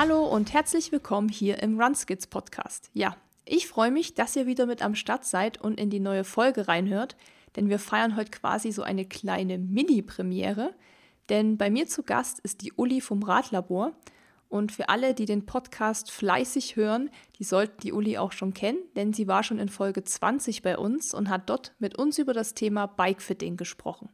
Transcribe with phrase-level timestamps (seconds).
[0.00, 2.88] Hallo und herzlich willkommen hier im Runskids Podcast.
[2.92, 6.22] Ja, ich freue mich, dass ihr wieder mit am Start seid und in die neue
[6.22, 7.16] Folge reinhört,
[7.56, 10.72] denn wir feiern heute quasi so eine kleine Mini-Premiere.
[11.30, 13.90] Denn bei mir zu Gast ist die Uli vom Radlabor.
[14.48, 17.10] Und für alle, die den Podcast fleißig hören,
[17.40, 20.78] die sollten die Uli auch schon kennen, denn sie war schon in Folge 20 bei
[20.78, 24.10] uns und hat dort mit uns über das Thema Bikefitting gesprochen.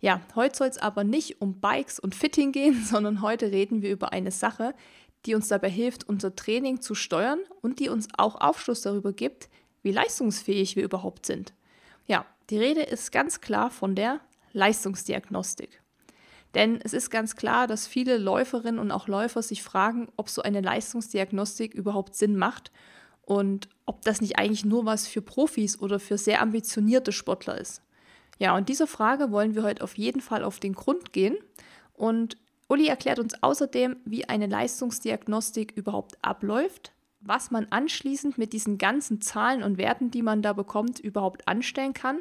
[0.00, 3.90] Ja, heute soll es aber nicht um Bikes und Fitting gehen, sondern heute reden wir
[3.90, 4.74] über eine Sache,
[5.26, 9.48] die uns dabei hilft, unser Training zu steuern und die uns auch Aufschluss darüber gibt,
[9.82, 11.52] wie leistungsfähig wir überhaupt sind.
[12.06, 14.20] Ja, die Rede ist ganz klar von der
[14.52, 15.82] Leistungsdiagnostik.
[16.54, 20.40] Denn es ist ganz klar, dass viele Läuferinnen und auch Läufer sich fragen, ob so
[20.42, 22.70] eine Leistungsdiagnostik überhaupt Sinn macht
[23.22, 27.82] und ob das nicht eigentlich nur was für Profis oder für sehr ambitionierte Sportler ist.
[28.38, 31.36] Ja, und dieser Frage wollen wir heute auf jeden Fall auf den Grund gehen.
[31.94, 32.36] Und
[32.68, 39.20] Uli erklärt uns außerdem, wie eine Leistungsdiagnostik überhaupt abläuft, was man anschließend mit diesen ganzen
[39.20, 42.20] Zahlen und Werten, die man da bekommt, überhaupt anstellen kann.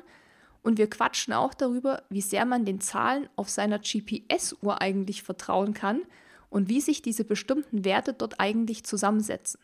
[0.64, 5.74] Und wir quatschen auch darüber, wie sehr man den Zahlen auf seiner GPS-Uhr eigentlich vertrauen
[5.74, 6.02] kann
[6.50, 9.60] und wie sich diese bestimmten Werte dort eigentlich zusammensetzen.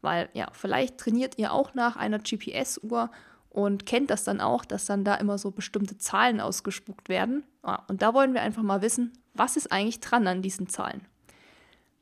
[0.00, 3.10] Weil ja, vielleicht trainiert ihr auch nach einer GPS-Uhr
[3.52, 7.44] und kennt das dann auch, dass dann da immer so bestimmte Zahlen ausgespuckt werden.
[7.62, 11.06] Ah, und da wollen wir einfach mal wissen, was ist eigentlich dran an diesen Zahlen.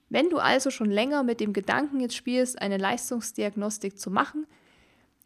[0.09, 4.47] Wenn du also schon länger mit dem Gedanken jetzt spielst, eine Leistungsdiagnostik zu machen,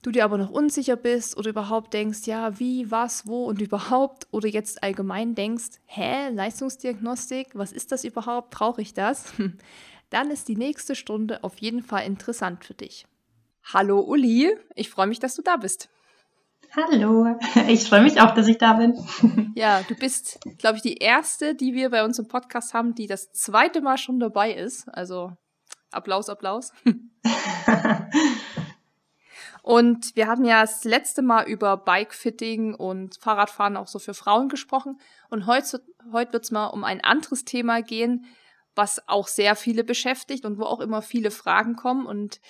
[0.00, 4.27] du dir aber noch unsicher bist oder überhaupt denkst, ja, wie, was, wo und überhaupt,
[4.30, 9.34] oder jetzt allgemein denkst, hä, Leistungsdiagnostik, was ist das überhaupt, brauche ich das?
[10.08, 13.06] Dann ist die nächste Stunde auf jeden Fall interessant für dich.
[13.72, 15.91] Hallo Uli, ich freue mich, dass du da bist.
[16.77, 18.98] Hallo, ich freue mich auch, dass ich da bin.
[19.55, 23.07] Ja, du bist, glaube ich, die erste, die wir bei uns im Podcast haben, die
[23.07, 24.89] das zweite Mal schon dabei ist.
[24.89, 25.30] Also
[25.92, 26.73] Applaus, Applaus.
[29.62, 34.48] Und wir haben ja das letzte Mal über Bikefitting und Fahrradfahren auch so für Frauen
[34.48, 34.98] gesprochen.
[35.30, 35.80] Und heute,
[36.12, 38.27] heute wird es mal um ein anderes Thema gehen,
[38.74, 42.07] was auch sehr viele beschäftigt und wo auch immer viele Fragen kommen.
[42.07, 42.40] Und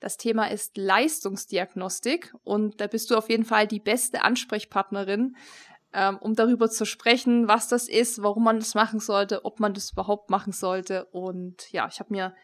[0.00, 5.36] das Thema ist Leistungsdiagnostik und da bist du auf jeden Fall die beste Ansprechpartnerin,
[5.92, 9.74] ähm, um darüber zu sprechen, was das ist, warum man das machen sollte, ob man
[9.74, 11.06] das überhaupt machen sollte.
[11.06, 12.34] Und ja, ich habe mir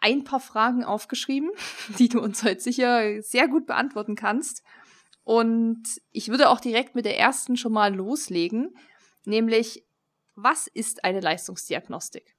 [0.00, 1.50] ein paar Fragen aufgeschrieben,
[1.98, 4.62] die du uns heute sicher sehr gut beantworten kannst.
[5.24, 8.74] Und ich würde auch direkt mit der ersten schon mal loslegen,
[9.24, 9.84] nämlich
[10.34, 12.37] was ist eine Leistungsdiagnostik?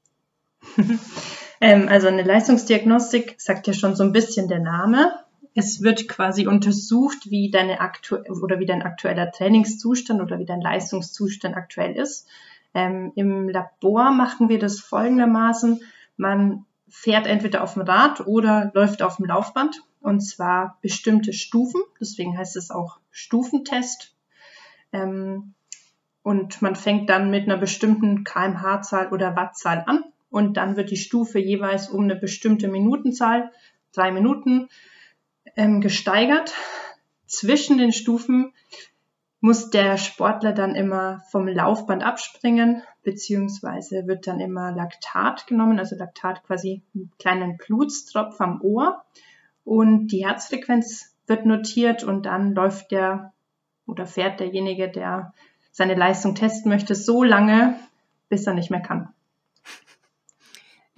[1.62, 5.14] ähm, also eine Leistungsdiagnostik sagt ja schon so ein bisschen der Name.
[5.56, 10.62] Es wird quasi untersucht, wie deine aktu oder wie dein aktueller Trainingszustand oder wie dein
[10.62, 12.28] Leistungszustand aktuell ist.
[12.74, 15.82] Ähm, Im Labor machen wir das folgendermaßen.
[16.18, 21.82] Man fährt entweder auf dem Rad oder läuft auf dem Laufband und zwar bestimmte Stufen.
[22.00, 24.16] Deswegen heißt es auch Stufentest.
[24.92, 25.56] Ähm,
[26.22, 30.98] und man fängt dann mit einer bestimmten kmh-Zahl oder Wattzahl an und dann wird die
[30.98, 33.52] Stufe jeweils um eine bestimmte Minutenzahl,
[33.94, 34.70] drei Minuten,
[35.56, 36.54] ähm, gesteigert.
[37.26, 38.54] Zwischen den Stufen
[39.42, 45.96] muss der Sportler dann immer vom Laufband abspringen, beziehungsweise wird dann immer Laktat genommen, also
[45.96, 49.04] Laktat quasi einen kleinen Blutstropf am Ohr
[49.64, 53.34] und die Herzfrequenz wird notiert und dann läuft der
[53.86, 55.34] oder fährt derjenige, der
[55.72, 57.80] seine Leistung testen möchte, so lange,
[58.28, 59.10] bis er nicht mehr kann.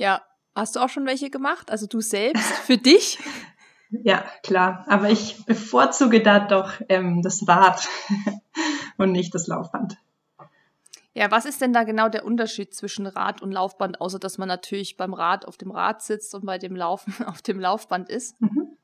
[0.02, 0.24] Ja,
[0.56, 1.70] hast du auch schon welche gemacht?
[1.70, 3.20] Also du selbst für dich?
[4.06, 4.86] Ja, klar.
[4.88, 7.90] Aber ich bevorzuge da doch ähm, das Rad
[8.98, 9.98] und nicht das Laufband.
[11.14, 14.48] Ja, was ist denn da genau der Unterschied zwischen Rad und Laufband, außer dass man
[14.48, 18.40] natürlich beim Rad auf dem Rad sitzt und bei dem Laufen auf dem Laufband ist?
[18.40, 18.78] Mhm.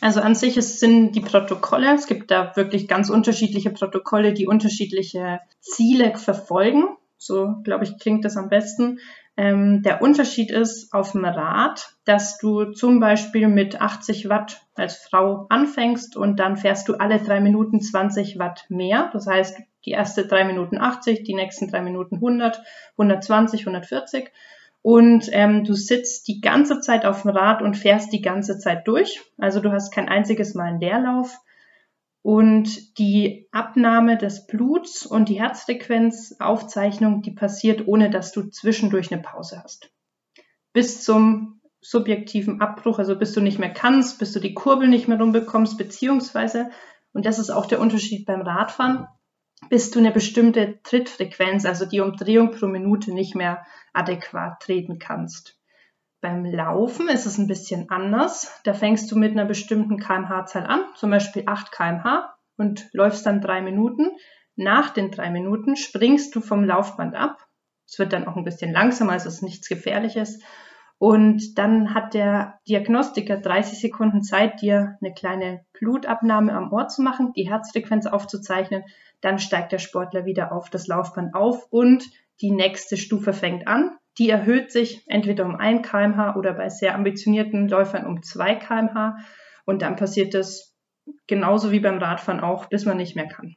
[0.00, 1.92] Also an sich es sind die Protokolle.
[1.92, 6.96] Es gibt da wirklich ganz unterschiedliche Protokolle, die unterschiedliche Ziele verfolgen.
[7.18, 9.00] So, glaube ich, klingt das am besten.
[9.36, 14.96] Ähm, der Unterschied ist auf dem Rad, dass du zum Beispiel mit 80 Watt als
[14.96, 19.10] Frau anfängst und dann fährst du alle drei Minuten 20 Watt mehr.
[19.12, 22.62] Das heißt, die erste drei Minuten 80, die nächsten drei Minuten 100,
[22.98, 24.30] 120, 140.
[24.82, 28.86] Und ähm, du sitzt die ganze Zeit auf dem Rad und fährst die ganze Zeit
[28.86, 29.22] durch.
[29.38, 31.38] Also du hast kein einziges Mal einen Leerlauf.
[32.22, 39.20] Und die Abnahme des Bluts und die Herzfrequenzaufzeichnung, die passiert, ohne dass du zwischendurch eine
[39.20, 39.90] Pause hast.
[40.72, 45.08] Bis zum subjektiven Abbruch, also bis du nicht mehr kannst, bis du die Kurbel nicht
[45.08, 46.70] mehr rumbekommst, beziehungsweise,
[47.12, 49.08] und das ist auch der Unterschied beim Radfahren,
[49.68, 55.58] bis du eine bestimmte Trittfrequenz, also die Umdrehung pro Minute nicht mehr adäquat treten kannst.
[56.22, 58.60] Beim Laufen ist es ein bisschen anders.
[58.62, 63.40] Da fängst du mit einer bestimmten kmh-Zahl an, zum Beispiel 8 kmh und läufst dann
[63.40, 64.12] drei Minuten.
[64.54, 67.44] Nach den drei Minuten springst du vom Laufband ab.
[67.88, 70.38] Es wird dann auch ein bisschen langsamer, also es ist nichts Gefährliches.
[70.96, 77.02] Und dann hat der Diagnostiker 30 Sekunden Zeit, dir eine kleine Blutabnahme am Ohr zu
[77.02, 78.84] machen, die Herzfrequenz aufzuzeichnen.
[79.22, 82.04] Dann steigt der Sportler wieder auf das Laufband auf und
[82.40, 83.98] die nächste Stufe fängt an.
[84.18, 89.16] Die erhöht sich entweder um 1 kmh oder bei sehr ambitionierten Läufern um 2 kmh.
[89.64, 90.76] Und dann passiert das
[91.26, 93.56] genauso wie beim Radfahren auch, bis man nicht mehr kann.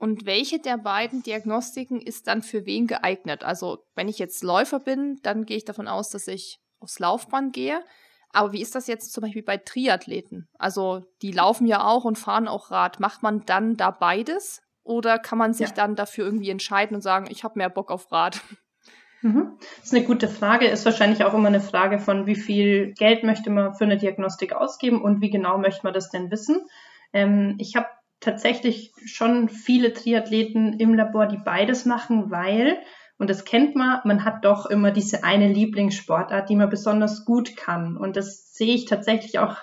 [0.00, 3.44] Und welche der beiden Diagnostiken ist dann für wen geeignet?
[3.44, 7.52] Also, wenn ich jetzt Läufer bin, dann gehe ich davon aus, dass ich aufs Laufband
[7.52, 7.84] gehe.
[8.30, 10.48] Aber wie ist das jetzt zum Beispiel bei Triathleten?
[10.58, 12.98] Also, die laufen ja auch und fahren auch Rad.
[12.98, 14.62] Macht man dann da beides?
[14.82, 15.74] Oder kann man sich ja.
[15.74, 18.40] dann dafür irgendwie entscheiden und sagen, ich habe mehr Bock auf Rad?
[19.22, 19.58] Mhm.
[19.76, 20.66] Das ist eine gute Frage.
[20.66, 24.54] Ist wahrscheinlich auch immer eine Frage von, wie viel Geld möchte man für eine Diagnostik
[24.54, 26.66] ausgeben und wie genau möchte man das denn wissen.
[27.12, 27.88] Ähm, ich habe
[28.20, 32.78] tatsächlich schon viele Triathleten im Labor, die beides machen, weil,
[33.18, 37.56] und das kennt man, man hat doch immer diese eine Lieblingssportart, die man besonders gut
[37.56, 37.96] kann.
[37.96, 39.56] Und das sehe ich tatsächlich auch,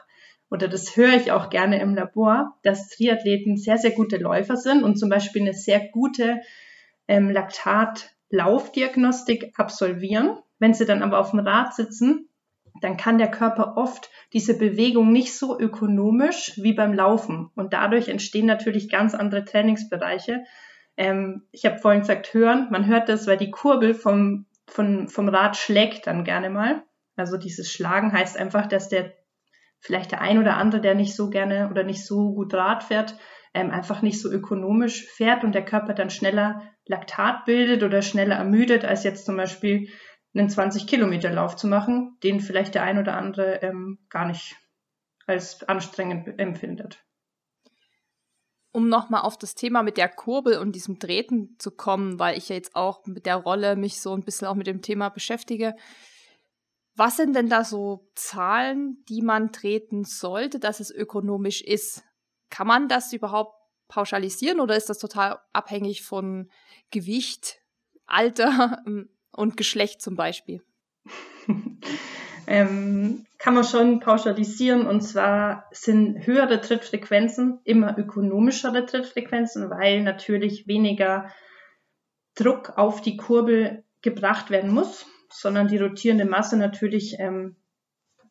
[0.49, 4.83] oder das höre ich auch gerne im Labor, dass Triathleten sehr, sehr gute Läufer sind
[4.83, 6.41] und zum Beispiel eine sehr gute
[7.07, 7.29] ähm,
[8.29, 10.37] Laktat-Laufdiagnostik absolvieren.
[10.59, 12.29] Wenn sie dann aber auf dem Rad sitzen,
[12.81, 17.49] dann kann der Körper oft diese Bewegung nicht so ökonomisch wie beim Laufen.
[17.55, 20.43] Und dadurch entstehen natürlich ganz andere Trainingsbereiche.
[20.95, 22.67] Ähm, ich habe vorhin gesagt, hören.
[22.71, 26.83] Man hört das, weil die Kurbel vom, vom, vom Rad schlägt dann gerne mal.
[27.15, 29.13] Also dieses Schlagen heißt einfach, dass der
[29.79, 33.15] vielleicht der ein oder andere, der nicht so gerne oder nicht so gut Rad fährt,
[33.53, 38.35] ähm, einfach nicht so ökonomisch fährt und der Körper dann schneller Laktat bildet oder schneller
[38.35, 39.89] ermüdet als jetzt zum Beispiel
[40.33, 44.55] einen 20-Kilometer-Lauf zu machen, den vielleicht der ein oder andere ähm, gar nicht
[45.25, 47.03] als anstrengend empfindet.
[48.71, 52.49] Um nochmal auf das Thema mit der Kurbel und diesem Treten zu kommen, weil ich
[52.49, 55.75] ja jetzt auch mit der Rolle mich so ein bisschen auch mit dem Thema beschäftige.
[56.95, 62.03] Was sind denn da so Zahlen, die man treten sollte, dass es ökonomisch ist?
[62.49, 63.57] Kann man das überhaupt
[63.87, 66.49] pauschalisieren oder ist das total abhängig von
[66.91, 67.61] Gewicht,
[68.05, 68.83] Alter,
[69.31, 70.63] und Geschlecht zum Beispiel?
[72.47, 80.67] ähm, kann man schon pauschalisieren und zwar sind höhere Trittfrequenzen immer ökonomischere Trittfrequenzen, weil natürlich
[80.67, 81.31] weniger
[82.35, 87.55] Druck auf die Kurbel gebracht werden muss, sondern die rotierende Masse natürlich ähm,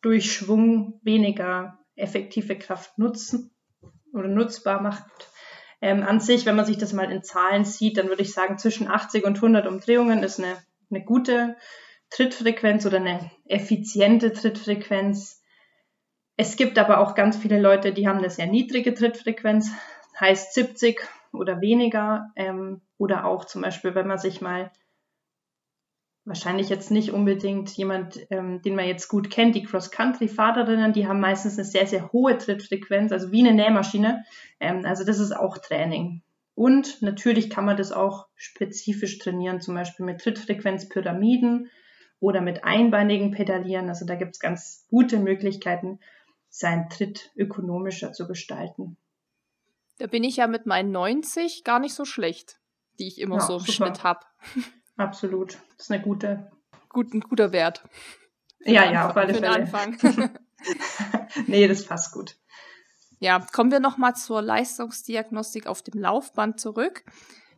[0.03, 3.56] durch Schwung weniger effektive Kraft nutzen
[4.17, 5.05] oder nutzbar macht.
[5.81, 8.59] Ähm, an sich, wenn man sich das mal in Zahlen sieht, dann würde ich sagen,
[8.59, 10.57] zwischen 80 und 100 Umdrehungen ist eine
[10.91, 11.57] eine gute
[12.11, 15.43] Trittfrequenz oder eine effiziente Trittfrequenz.
[16.37, 19.71] Es gibt aber auch ganz viele Leute, die haben eine sehr niedrige Trittfrequenz,
[20.21, 21.01] heißt 70
[21.33, 22.31] oder weniger.
[22.37, 24.71] Ähm, oder auch zum Beispiel, wenn man sich mal
[26.27, 31.21] wahrscheinlich jetzt nicht unbedingt jemand, ähm, den man jetzt gut kennt, die Cross-Country-Fahrerinnen, die haben
[31.21, 34.25] meistens eine sehr, sehr hohe Trittfrequenz, also wie eine Nähmaschine.
[34.59, 36.23] Ähm, also das ist auch Training.
[36.55, 41.71] Und natürlich kann man das auch spezifisch trainieren, zum Beispiel mit Trittfrequenzpyramiden
[42.19, 43.89] oder mit einbeinigen Pedalieren.
[43.89, 46.01] Also da gibt es ganz gute Möglichkeiten,
[46.49, 48.97] seinen Tritt ökonomischer zu gestalten.
[49.99, 52.59] Da bin ich ja mit meinen 90 gar nicht so schlecht,
[52.99, 53.73] die ich immer ja, so im super.
[53.73, 54.21] Schnitt habe.
[54.97, 55.55] Absolut.
[55.77, 56.51] Das ist eine gute.
[56.89, 57.85] Gut, ein guter Wert.
[58.61, 59.51] Ja, ja, auf alle Fälle.
[59.51, 59.99] Anfang.
[61.47, 62.37] nee, das passt gut.
[63.19, 67.05] Ja, kommen wir nochmal zur Leistungsdiagnostik auf dem Laufband zurück.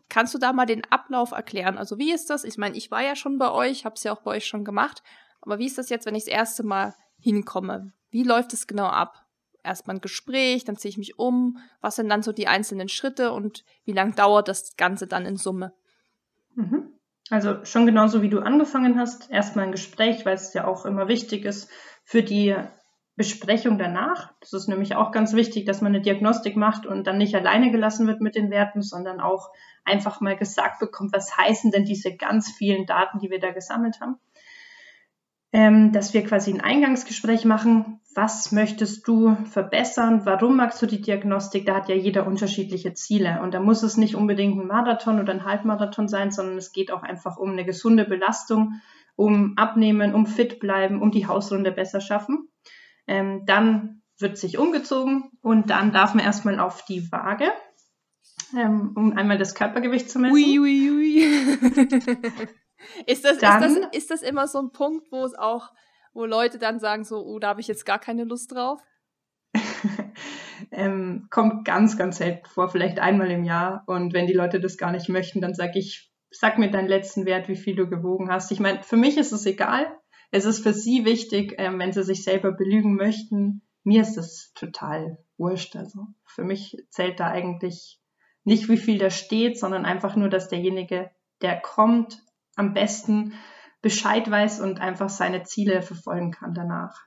[0.09, 1.79] Kannst du da mal den Ablauf erklären?
[1.79, 2.45] Also wie ist das?
[2.45, 4.65] Ich meine, ich war ja schon bei euch, habe es ja auch bei euch schon
[4.65, 5.03] gemacht.
[5.41, 7.93] Aber wie ist das jetzt, wenn ich das erste Mal hinkomme?
[8.11, 9.27] Wie läuft es genau ab?
[9.63, 11.59] Erstmal ein Gespräch, dann ziehe ich mich um.
[11.81, 15.37] Was sind dann so die einzelnen Schritte und wie lange dauert das Ganze dann in
[15.37, 15.75] Summe?
[16.55, 16.98] Mhm.
[17.31, 21.09] Also schon genauso wie du angefangen hast, erstmal ein Gespräch, weil es ja auch immer
[21.09, 21.71] wichtig ist
[22.05, 22.57] für die
[23.17, 24.33] Besprechung danach.
[24.41, 27.71] Das ist nämlich auch ganz wichtig, dass man eine Diagnostik macht und dann nicht alleine
[27.71, 29.51] gelassen wird mit den Werten, sondern auch
[29.85, 34.01] einfach mal gesagt bekommt, was heißen denn diese ganz vielen Daten, die wir da gesammelt
[34.01, 34.19] haben.
[35.53, 38.01] Ähm, dass wir quasi ein Eingangsgespräch machen.
[38.21, 40.23] Was möchtest du verbessern?
[40.27, 41.67] Warum magst du die Diagnostik?
[41.67, 43.41] Da hat ja jeder unterschiedliche Ziele.
[43.43, 46.91] Und da muss es nicht unbedingt ein Marathon oder ein Halbmarathon sein, sondern es geht
[46.91, 48.81] auch einfach um eine gesunde Belastung,
[49.15, 52.49] um Abnehmen, um fit bleiben, um die Hausrunde besser schaffen.
[53.07, 57.53] Ähm, dann wird sich umgezogen und dann darf man erstmal auf die Waage,
[58.53, 60.35] ähm, um einmal das Körpergewicht zu messen.
[60.35, 61.23] Ui, ui, ui.
[63.07, 65.71] ist, das, dann, ist, das, ist das immer so ein Punkt, wo es auch,
[66.19, 68.81] wo Leute dann sagen, so, oh, da habe ich jetzt gar keine Lust drauf?
[70.73, 73.85] ähm, kommt ganz, ganz selten vor, vielleicht einmal im Jahr.
[73.87, 77.25] Und wenn die Leute das gar nicht möchten, dann sage ich, sag mir deinen letzten
[77.25, 78.51] Wert, wie viel du gewogen hast.
[78.51, 79.87] Ich meine, für mich ist es egal.
[80.33, 83.63] Es ist für sie wichtig, ähm, wenn sie sich selber belügen möchten.
[83.85, 85.77] Mir ist es total wurscht.
[85.77, 88.01] Also für mich zählt da eigentlich
[88.43, 92.21] nicht, wie viel da steht, sondern einfach nur, dass derjenige, der kommt,
[92.57, 93.35] am besten
[93.81, 97.07] Bescheid weiß und einfach seine Ziele verfolgen kann danach.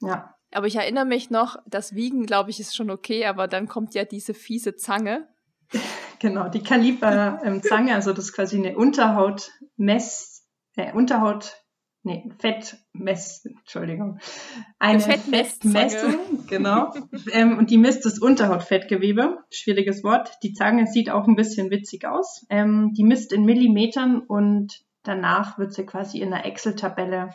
[0.00, 0.34] Ja.
[0.52, 3.94] Aber ich erinnere mich noch, das Wiegen, glaube ich, ist schon okay, aber dann kommt
[3.94, 5.28] ja diese fiese Zange.
[6.22, 11.56] Genau, die Kaliberzange, ähm, also das ist quasi eine Unterhautmess, äh, Unterhaut,
[12.02, 14.18] nee, Fettmess, Entschuldigung.
[14.78, 16.92] Eine, Fettmessung, genau.
[17.32, 20.30] ähm, und die misst das Unterhautfettgewebe, schwieriges Wort.
[20.42, 22.44] Die Zange sieht auch ein bisschen witzig aus.
[22.50, 27.34] Ähm, die misst in Millimetern und danach wird sie quasi in einer Excel-Tabelle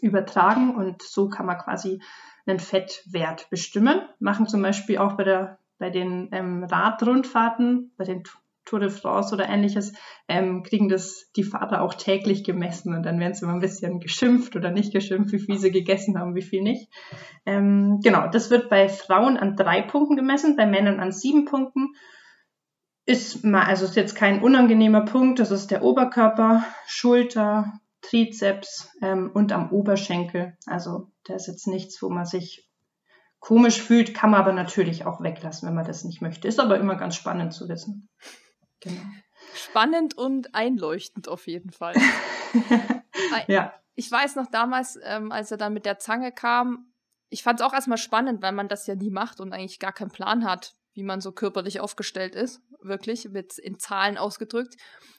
[0.00, 2.02] übertragen und so kann man quasi
[2.46, 4.00] einen Fettwert bestimmen.
[4.18, 8.22] Machen zum Beispiel auch bei, der, bei den ähm, Radrundfahrten, bei den
[8.64, 9.94] Tour de France oder ähnliches,
[10.28, 13.98] ähm, kriegen das die Fahrer auch täglich gemessen und dann werden sie immer ein bisschen
[13.98, 16.90] geschimpft oder nicht geschimpft, wie viel sie gegessen haben, wie viel nicht.
[17.46, 21.94] Ähm, genau, das wird bei Frauen an drei Punkten gemessen, bei Männern an sieben Punkten.
[23.08, 29.30] Ist mal, also ist jetzt kein unangenehmer Punkt, das ist der Oberkörper, Schulter, Trizeps ähm,
[29.32, 30.58] und am Oberschenkel.
[30.66, 32.68] Also da ist jetzt nichts, wo man sich
[33.38, 36.46] komisch fühlt, kann man aber natürlich auch weglassen, wenn man das nicht möchte.
[36.46, 38.10] Ist aber immer ganz spannend zu wissen.
[38.80, 39.00] Genau.
[39.54, 41.94] Spannend und einleuchtend auf jeden Fall.
[43.46, 43.72] ja.
[43.94, 46.92] Ich weiß noch damals, ähm, als er dann mit der Zange kam,
[47.30, 49.94] ich fand es auch erstmal spannend, weil man das ja nie macht und eigentlich gar
[49.94, 54.76] keinen Plan hat, wie man so körperlich aufgestellt ist, wirklich, mit in Zahlen ausgedrückt.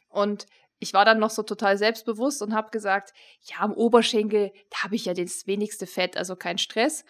[0.10, 0.46] Und
[0.80, 4.96] ich war dann noch so total selbstbewusst und habe gesagt, ja, am Oberschenkel, da habe
[4.96, 7.04] ich ja das wenigste Fett, also kein Stress.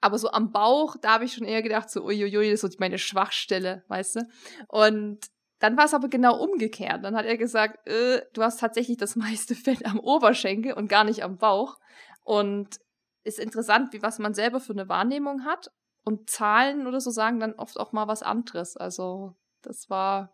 [0.00, 2.98] Aber so am Bauch, da habe ich schon eher gedacht, so uiuiui, das ist meine
[2.98, 4.20] Schwachstelle, weißt du?
[4.68, 5.26] Und
[5.58, 7.04] dann war es aber genau umgekehrt.
[7.04, 11.04] Dann hat er gesagt, äh, du hast tatsächlich das meiste Fett am Oberschenkel und gar
[11.04, 11.78] nicht am Bauch.
[12.22, 12.78] Und
[13.24, 15.70] ist interessant, wie was man selber für eine Wahrnehmung hat.
[16.04, 18.76] Und Zahlen oder so sagen dann oft auch mal was anderes.
[18.76, 20.32] Also das war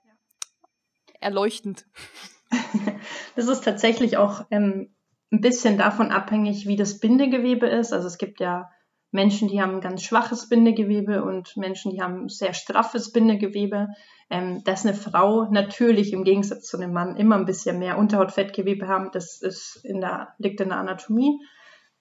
[1.20, 1.86] erleuchtend.
[3.34, 4.94] Das ist tatsächlich auch ähm,
[5.32, 7.92] ein bisschen davon abhängig, wie das Bindegewebe ist.
[7.92, 8.70] Also es gibt ja
[9.10, 13.88] Menschen, die haben ganz schwaches Bindegewebe und Menschen, die haben sehr straffes Bindegewebe.
[14.30, 18.88] Ähm, dass eine Frau natürlich im Gegensatz zu einem Mann immer ein bisschen mehr Unterhautfettgewebe
[18.88, 21.40] haben, das ist in der, liegt in der Anatomie.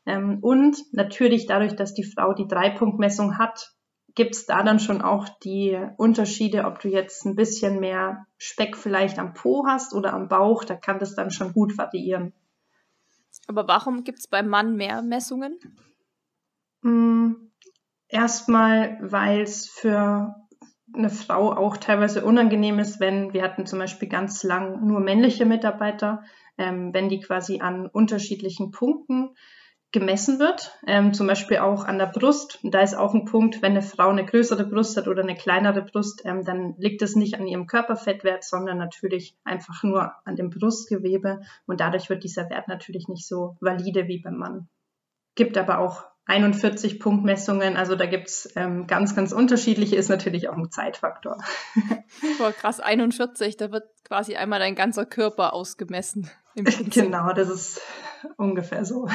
[0.05, 3.73] Ähm, und natürlich dadurch, dass die Frau die Dreipunktmessung hat,
[4.15, 8.77] gibt es da dann schon auch die Unterschiede, ob du jetzt ein bisschen mehr Speck
[8.77, 12.33] vielleicht am Po hast oder am Bauch, da kann das dann schon gut variieren.
[13.47, 15.57] Aber warum gibt es beim Mann mehr Messungen?
[16.81, 17.33] Mm,
[18.07, 20.35] erstmal, weil es für
[20.93, 25.45] eine Frau auch teilweise unangenehm ist, wenn wir hatten zum Beispiel ganz lang nur männliche
[25.45, 26.23] Mitarbeiter,
[26.57, 29.35] ähm, wenn die quasi an unterschiedlichen Punkten
[29.93, 32.59] gemessen wird, ähm, zum Beispiel auch an der Brust.
[32.63, 35.83] da ist auch ein Punkt, wenn eine Frau eine größere Brust hat oder eine kleinere
[35.83, 40.49] Brust, ähm, dann liegt es nicht an ihrem Körperfettwert, sondern natürlich einfach nur an dem
[40.49, 41.41] Brustgewebe.
[41.67, 44.67] Und dadurch wird dieser Wert natürlich nicht so valide wie beim Mann.
[45.35, 50.55] Gibt aber auch 41 Punktmessungen, also da gibt's ähm, ganz, ganz unterschiedliche, ist natürlich auch
[50.55, 51.37] ein Zeitfaktor.
[52.37, 56.29] Voll krass, 41, da wird quasi einmal dein ganzer Körper ausgemessen.
[56.55, 57.81] Genau, das ist
[58.37, 59.09] ungefähr so.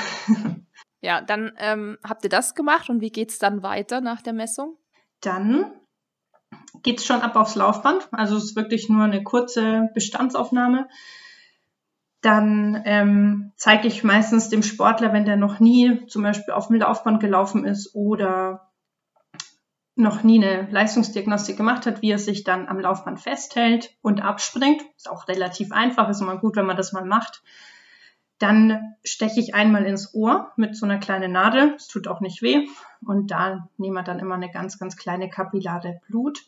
[1.01, 4.77] Ja, dann ähm, habt ihr das gemacht und wie geht's dann weiter nach der Messung?
[5.21, 5.73] Dann
[6.83, 8.09] geht's schon ab aufs Laufband.
[8.13, 10.89] Also es ist wirklich nur eine kurze Bestandsaufnahme.
[12.21, 16.77] Dann ähm, zeige ich meistens dem Sportler, wenn der noch nie zum Beispiel auf dem
[16.77, 18.69] Laufband gelaufen ist oder
[19.99, 24.81] noch nie eine Leistungsdiagnostik gemacht hat, wie er sich dann am Laufband festhält und abspringt.
[24.97, 27.43] Ist auch relativ einfach, ist immer gut, wenn man das mal macht.
[28.39, 31.75] Dann steche ich einmal ins Ohr mit so einer kleinen Nadel.
[31.75, 32.69] Es tut auch nicht weh.
[33.05, 36.39] Und da nehmen wir dann immer eine ganz, ganz kleine Kapillare Blut.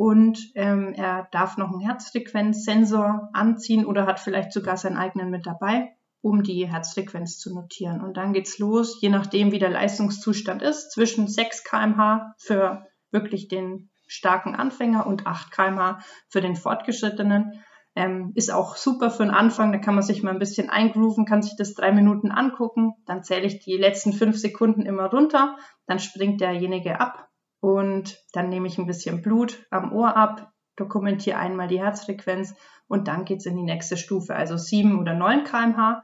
[0.00, 5.44] Und ähm, er darf noch einen Herzfrequenzsensor anziehen oder hat vielleicht sogar seinen eigenen mit
[5.44, 8.00] dabei, um die Herzfrequenz zu notieren.
[8.00, 13.48] Und dann geht's los, je nachdem, wie der Leistungszustand ist, zwischen 6 kmh für wirklich
[13.48, 15.98] den starken Anfänger und 8 kmh
[16.30, 17.62] für den Fortgeschrittenen.
[17.94, 21.26] Ähm, ist auch super für den Anfang, da kann man sich mal ein bisschen eingrooven,
[21.26, 25.58] kann sich das drei Minuten angucken, dann zähle ich die letzten fünf Sekunden immer runter,
[25.84, 27.29] dann springt derjenige ab
[27.60, 32.54] und dann nehme ich ein bisschen Blut am Ohr ab, dokumentiere einmal die Herzfrequenz
[32.88, 36.02] und dann geht es in die nächste Stufe, also 7 oder 9 kmh.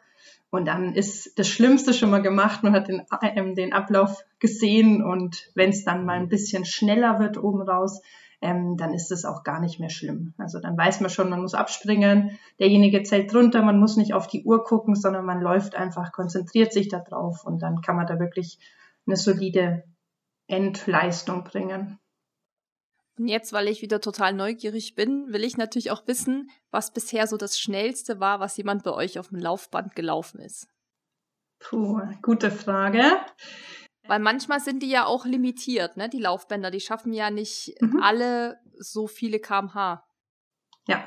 [0.50, 5.02] Und dann ist das Schlimmste schon mal gemacht, man hat den, äh, den Ablauf gesehen
[5.02, 8.00] und wenn es dann mal ein bisschen schneller wird oben raus,
[8.40, 10.34] ähm, dann ist es auch gar nicht mehr schlimm.
[10.38, 14.28] Also dann weiß man schon, man muss abspringen, derjenige zählt drunter, man muss nicht auf
[14.28, 18.06] die Uhr gucken, sondern man läuft einfach, konzentriert sich da drauf und dann kann man
[18.06, 18.58] da wirklich
[19.06, 19.84] eine solide
[20.46, 21.98] Endleistung bringen.
[23.18, 27.26] Und jetzt, weil ich wieder total neugierig bin, will ich natürlich auch wissen, was bisher
[27.26, 30.68] so das Schnellste war, was jemand bei euch auf dem Laufband gelaufen ist.
[31.58, 33.02] Puh, gute Frage.
[34.06, 36.08] Weil manchmal sind die ja auch limitiert, ne?
[36.10, 38.02] Die Laufbänder, die schaffen ja nicht mhm.
[38.02, 40.04] alle so viele kmh.
[40.86, 41.04] Ja,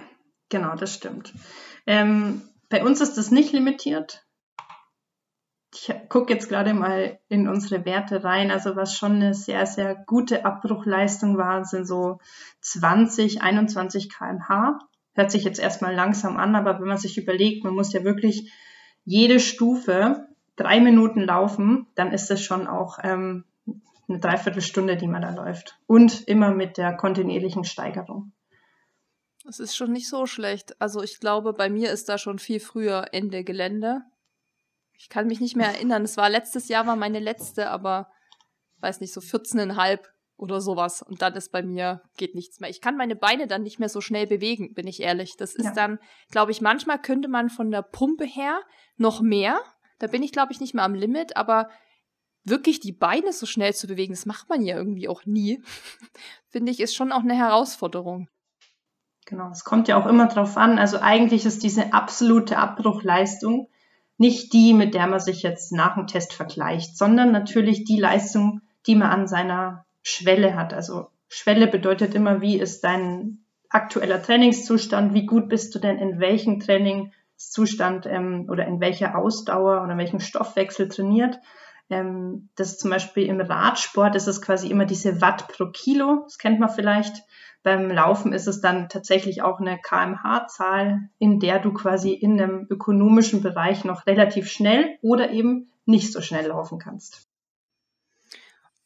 [0.50, 1.34] genau, das stimmt.
[1.86, 4.26] Ähm, bei uns ist das nicht limitiert
[5.74, 8.52] ich gucke jetzt gerade mal in unsere Werte rein.
[8.52, 12.20] Also was schon eine sehr, sehr gute Abbruchleistung war, sind so
[12.62, 14.80] 20, 21 kmh.
[15.14, 18.52] Hört sich jetzt erstmal langsam an, aber wenn man sich überlegt, man muss ja wirklich
[19.06, 23.46] jede Stufe drei Minuten laufen, dann ist das schon auch ähm,
[24.08, 25.78] eine Dreiviertelstunde, die man da läuft.
[25.88, 28.32] Und immer mit der kontinuierlichen Steigerung.
[29.44, 30.80] Das ist schon nicht so schlecht.
[30.82, 34.02] Also ich glaube, bei mir ist da schon viel früher Ende Gelände.
[35.00, 36.04] Ich kann mich nicht mehr erinnern.
[36.04, 38.12] Es war letztes Jahr war meine letzte, aber
[38.82, 40.00] weiß nicht, so 14,5
[40.36, 41.02] oder sowas.
[41.02, 42.70] Und dann ist bei mir, geht nichts mehr.
[42.70, 45.38] Ich kann meine Beine dann nicht mehr so schnell bewegen, bin ich ehrlich.
[45.38, 45.74] Das ist ja.
[45.74, 46.00] dann,
[46.32, 48.62] glaube ich, manchmal könnte man von der Pumpe her
[48.98, 49.62] noch mehr.
[50.00, 51.70] Da bin ich, glaube ich, nicht mehr am Limit, aber
[52.44, 55.64] wirklich die Beine so schnell zu bewegen, das macht man ja irgendwie auch nie.
[56.50, 58.28] Finde ich, ist schon auch eine Herausforderung.
[59.26, 60.78] Genau, es kommt ja auch immer drauf an.
[60.78, 63.70] Also eigentlich ist diese absolute Abbruchleistung
[64.20, 68.62] nicht die, mit der man sich jetzt nach dem Test vergleicht, sondern natürlich die Leistung,
[68.86, 70.74] die man an seiner Schwelle hat.
[70.74, 76.20] Also Schwelle bedeutet immer, wie ist dein aktueller Trainingszustand, wie gut bist du denn in
[76.20, 81.40] welchem Trainingszustand ähm, oder in welcher Ausdauer oder in welchem Stoffwechsel trainiert.
[81.90, 86.24] Ähm, das ist zum Beispiel im Radsport ist es quasi immer diese Watt pro Kilo,
[86.26, 87.24] das kennt man vielleicht.
[87.62, 92.68] Beim Laufen ist es dann tatsächlich auch eine kmh-Zahl, in der du quasi in einem
[92.70, 97.28] ökonomischen Bereich noch relativ schnell oder eben nicht so schnell laufen kannst.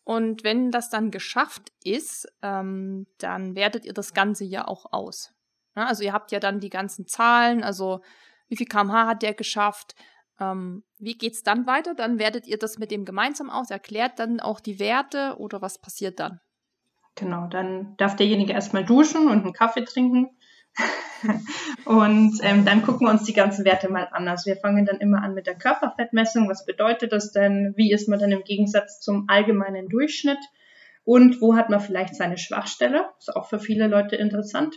[0.04, 5.34] Und wenn das dann geschafft ist, ähm, dann wertet ihr das Ganze ja auch aus.
[5.76, 8.02] Ja, also ihr habt ja dann die ganzen Zahlen, also
[8.48, 9.96] wie viel kmh hat der geschafft,
[10.40, 11.96] ähm, wie geht's dann weiter?
[11.96, 15.80] Dann wertet ihr das mit dem gemeinsam aus, erklärt dann auch die Werte oder was
[15.80, 16.42] passiert dann?
[17.16, 20.30] Genau, dann darf derjenige erstmal duschen und einen Kaffee trinken.
[21.86, 24.28] und ähm, dann gucken wir uns die ganzen Werte mal an.
[24.28, 26.50] Also wir fangen dann immer an mit der Körperfettmessung.
[26.50, 27.74] Was bedeutet das denn?
[27.76, 30.40] Wie ist man dann im Gegensatz zum allgemeinen Durchschnitt?
[31.04, 33.10] Und wo hat man vielleicht seine Schwachstelle?
[33.20, 34.76] Ist auch für viele Leute interessant.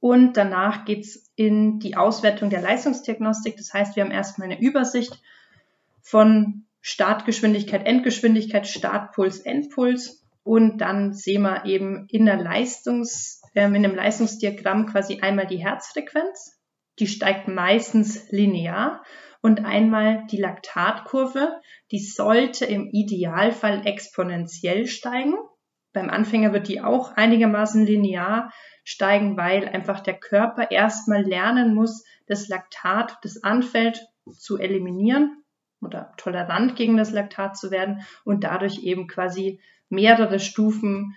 [0.00, 3.56] Und danach geht's in die Auswertung der Leistungsdiagnostik.
[3.56, 5.20] Das heißt, wir haben erstmal eine Übersicht
[6.00, 13.76] von Startgeschwindigkeit, Endgeschwindigkeit, Startpuls, Endpuls und dann sehen wir eben in der Leistungs, äh, in
[13.76, 16.58] einem Leistungsdiagramm quasi einmal die Herzfrequenz.
[16.98, 19.04] Die steigt meistens linear
[19.42, 21.60] und einmal die Laktatkurve.
[21.90, 25.34] Die sollte im Idealfall exponentiell steigen.
[25.92, 28.50] Beim Anfänger wird die auch einigermaßen linear
[28.84, 34.00] steigen, weil einfach der Körper erstmal lernen muss, das Laktat, das anfällt,
[34.32, 35.44] zu eliminieren
[35.82, 41.16] oder tolerant gegen das Laktat zu werden und dadurch eben quasi mehrere Stufen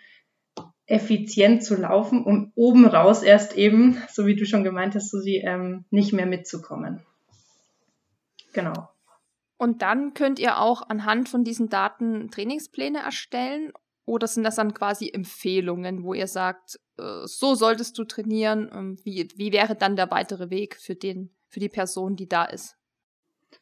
[0.85, 5.41] effizient zu laufen, um oben raus erst eben, so wie du schon gemeint hast, Susi,
[5.45, 7.05] ähm, nicht mehr mitzukommen.
[8.53, 8.89] Genau.
[9.57, 13.71] Und dann könnt ihr auch anhand von diesen Daten Trainingspläne erstellen
[14.05, 18.69] oder sind das dann quasi Empfehlungen, wo ihr sagt, äh, so solltest du trainieren?
[18.73, 22.43] Ähm, wie, wie wäre dann der weitere Weg für, den, für die Person, die da
[22.43, 22.75] ist?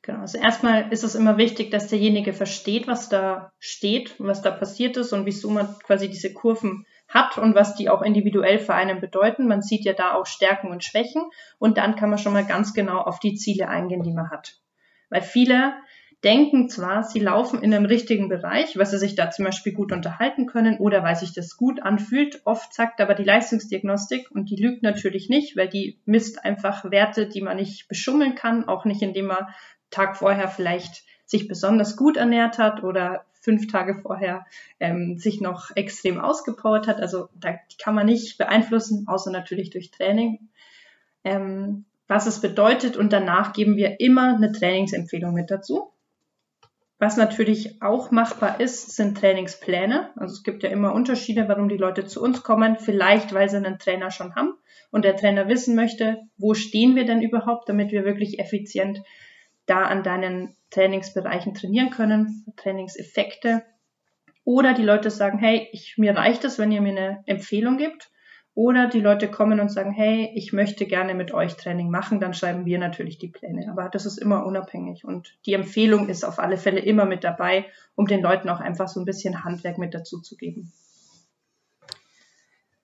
[0.02, 4.42] Genau, also erstmal ist es immer wichtig, dass derjenige versteht, was da steht und was
[4.42, 8.60] da passiert ist und wieso man quasi diese Kurven hat und was die auch individuell
[8.60, 9.48] für einen bedeuten.
[9.48, 11.24] Man sieht ja da auch Stärken und Schwächen
[11.58, 14.60] und dann kann man schon mal ganz genau auf die Ziele eingehen, die man hat.
[15.10, 15.74] Weil viele
[16.24, 19.92] denken zwar, sie laufen in einem richtigen Bereich, weil sie sich da zum Beispiel gut
[19.92, 22.42] unterhalten können oder weil sich das gut anfühlt.
[22.46, 27.28] Oft sagt aber die Leistungsdiagnostik, und die lügt natürlich nicht, weil die misst einfach Werte,
[27.28, 29.48] die man nicht beschummeln kann, auch nicht indem man
[29.92, 34.46] Tag vorher vielleicht sich besonders gut ernährt hat oder fünf Tage vorher
[34.80, 37.00] ähm, sich noch extrem ausgepowert hat.
[37.00, 40.50] Also da kann man nicht beeinflussen, außer natürlich durch Training.
[41.24, 45.94] Ähm, was es bedeutet und danach geben wir immer eine Trainingsempfehlung mit dazu.
[46.98, 50.10] Was natürlich auch machbar ist, sind Trainingspläne.
[50.18, 52.78] Also es gibt ja immer Unterschiede, warum die Leute zu uns kommen.
[52.78, 54.54] Vielleicht, weil sie einen Trainer schon haben
[54.92, 59.02] und der Trainer wissen möchte, wo stehen wir denn überhaupt, damit wir wirklich effizient
[59.70, 63.64] da an deinen Trainingsbereichen trainieren können, Trainingseffekte.
[64.44, 68.10] Oder die Leute sagen, hey, ich, mir reicht es, wenn ihr mir eine Empfehlung gibt.
[68.56, 72.34] Oder die Leute kommen und sagen, hey, ich möchte gerne mit euch Training machen, dann
[72.34, 73.70] schreiben wir natürlich die Pläne.
[73.72, 75.06] Aber das ist immer unabhängig.
[75.06, 78.88] Und die Empfehlung ist auf alle Fälle immer mit dabei, um den Leuten auch einfach
[78.88, 80.74] so ein bisschen Handwerk mit dazu zu geben.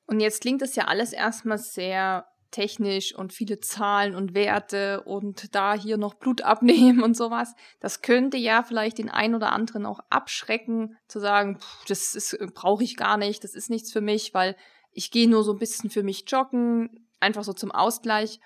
[0.05, 5.53] Und jetzt klingt das ja alles erstmal sehr technisch und viele Zahlen und Werte und
[5.53, 7.53] da hier noch Blut abnehmen und sowas.
[7.81, 12.83] Das könnte ja vielleicht den einen oder anderen auch abschrecken, zu sagen, pff, das brauche
[12.83, 14.55] ich gar nicht, das ist nichts für mich, weil
[14.91, 18.39] ich gehe nur so ein bisschen für mich joggen, einfach so zum Ausgleich.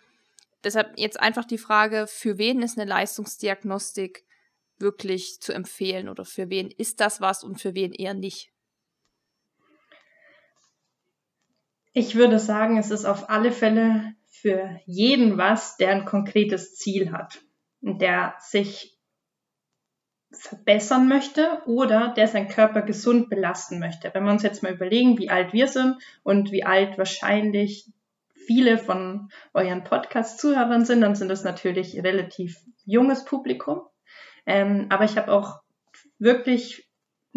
[0.63, 4.25] Deshalb jetzt einfach die Frage, für wen ist eine Leistungsdiagnostik
[4.79, 8.51] wirklich zu empfehlen oder für wen ist das was und für wen eher nicht?
[11.93, 17.11] Ich würde sagen, es ist auf alle Fälle für jeden was, der ein konkretes Ziel
[17.11, 17.41] hat
[17.81, 18.95] der sich
[20.31, 24.11] verbessern möchte oder der seinen Körper gesund belasten möchte.
[24.13, 27.91] Wenn wir uns jetzt mal überlegen, wie alt wir sind und wie alt wahrscheinlich
[28.33, 33.81] viele von euren Podcast-Zuhörern sind, dann sind das natürlich relativ junges Publikum.
[34.45, 35.61] Ähm, aber ich habe auch
[36.19, 36.88] wirklich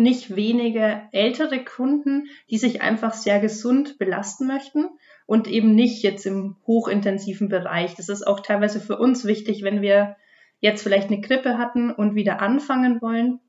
[0.02, 4.88] nicht wenige ältere Kunden, die sich einfach sehr gesund belasten möchten
[5.26, 7.94] und eben nicht jetzt im hochintensiven Bereich.
[7.94, 10.16] Das ist auch teilweise für uns wichtig, wenn wir
[10.60, 13.40] jetzt vielleicht eine Grippe hatten und wieder anfangen wollen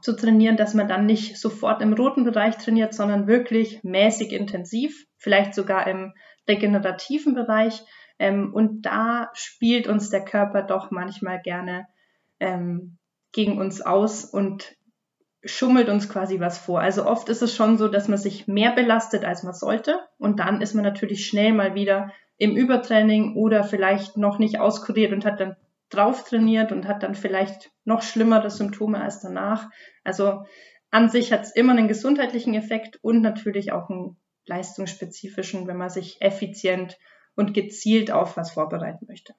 [0.00, 5.06] zu trainieren, dass man dann nicht sofort im roten Bereich trainiert, sondern wirklich mäßig intensiv,
[5.16, 6.14] vielleicht sogar im
[6.48, 7.82] regenerativen Bereich.
[8.18, 11.86] Ähm, und da spielt uns der Körper doch manchmal gerne
[12.38, 12.98] ähm,
[13.32, 14.76] gegen uns aus und
[15.44, 16.80] schummelt uns quasi was vor.
[16.80, 20.00] Also oft ist es schon so, dass man sich mehr belastet, als man sollte.
[20.18, 25.12] Und dann ist man natürlich schnell mal wieder im Übertraining oder vielleicht noch nicht auskuriert
[25.12, 25.56] und hat dann
[25.90, 29.68] drauf trainiert und hat dann vielleicht noch schlimmere Symptome als danach.
[30.04, 30.44] Also
[30.90, 35.90] an sich hat es immer einen gesundheitlichen Effekt und natürlich auch einen leistungsspezifischen, wenn man
[35.90, 36.98] sich effizient
[37.34, 39.34] und gezielt auf was vorbereiten möchte.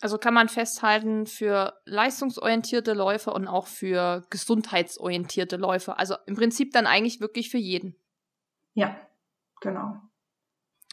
[0.00, 5.98] Also kann man festhalten für leistungsorientierte Läufer und auch für gesundheitsorientierte Läufer.
[5.98, 7.96] Also im Prinzip dann eigentlich wirklich für jeden.
[8.74, 8.96] Ja,
[9.60, 9.96] genau.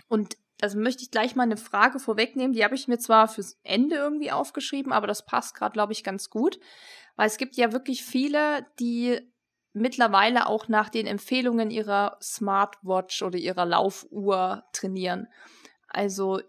[0.07, 2.53] Und also möchte ich gleich mal eine Frage vorwegnehmen.
[2.53, 6.03] Die habe ich mir zwar fürs Ende irgendwie aufgeschrieben, aber das passt gerade, glaube ich,
[6.03, 6.59] ganz gut.
[7.15, 9.19] Weil es gibt ja wirklich viele, die
[9.73, 15.27] mittlerweile auch nach den Empfehlungen ihrer Smartwatch oder ihrer Laufuhr trainieren.
[15.87, 16.39] Also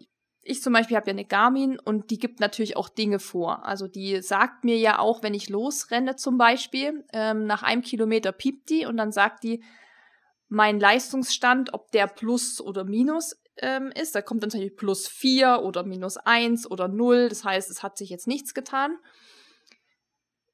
[0.43, 3.65] ich zum Beispiel habe ja eine Garmin und die gibt natürlich auch Dinge vor.
[3.65, 8.31] Also die sagt mir ja auch, wenn ich losrenne zum Beispiel, ähm, nach einem Kilometer
[8.31, 9.63] piept die und dann sagt die,
[10.49, 14.15] mein Leistungsstand, ob der plus oder minus ähm, ist.
[14.15, 17.29] Da kommt dann natürlich plus vier oder minus eins oder null.
[17.29, 18.97] Das heißt, es hat sich jetzt nichts getan.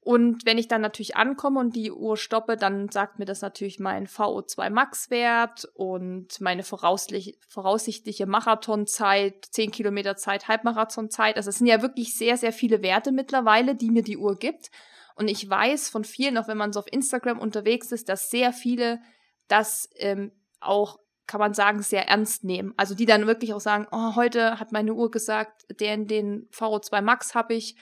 [0.02, 3.78] Und wenn ich dann natürlich ankomme und die Uhr stoppe, dann sagt mir das natürlich
[3.78, 11.36] mein VO2 Max-Wert und meine voraussichtliche Marathonzeit, 10 Kilometer Zeit, Halbmarathonzeit.
[11.36, 14.70] Also es sind ja wirklich sehr, sehr viele Werte mittlerweile, die mir die Uhr gibt.
[15.16, 18.54] Und ich weiß von vielen, auch wenn man so auf Instagram unterwegs ist, dass sehr
[18.54, 19.00] viele
[19.48, 22.72] das ähm, auch, kann man sagen, sehr ernst nehmen.
[22.78, 27.02] Also die dann wirklich auch sagen, oh, heute hat meine Uhr gesagt, den, den VO2
[27.02, 27.76] Max habe ich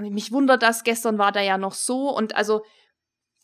[0.00, 2.14] mich wundert das, gestern war da ja noch so.
[2.14, 2.62] Und also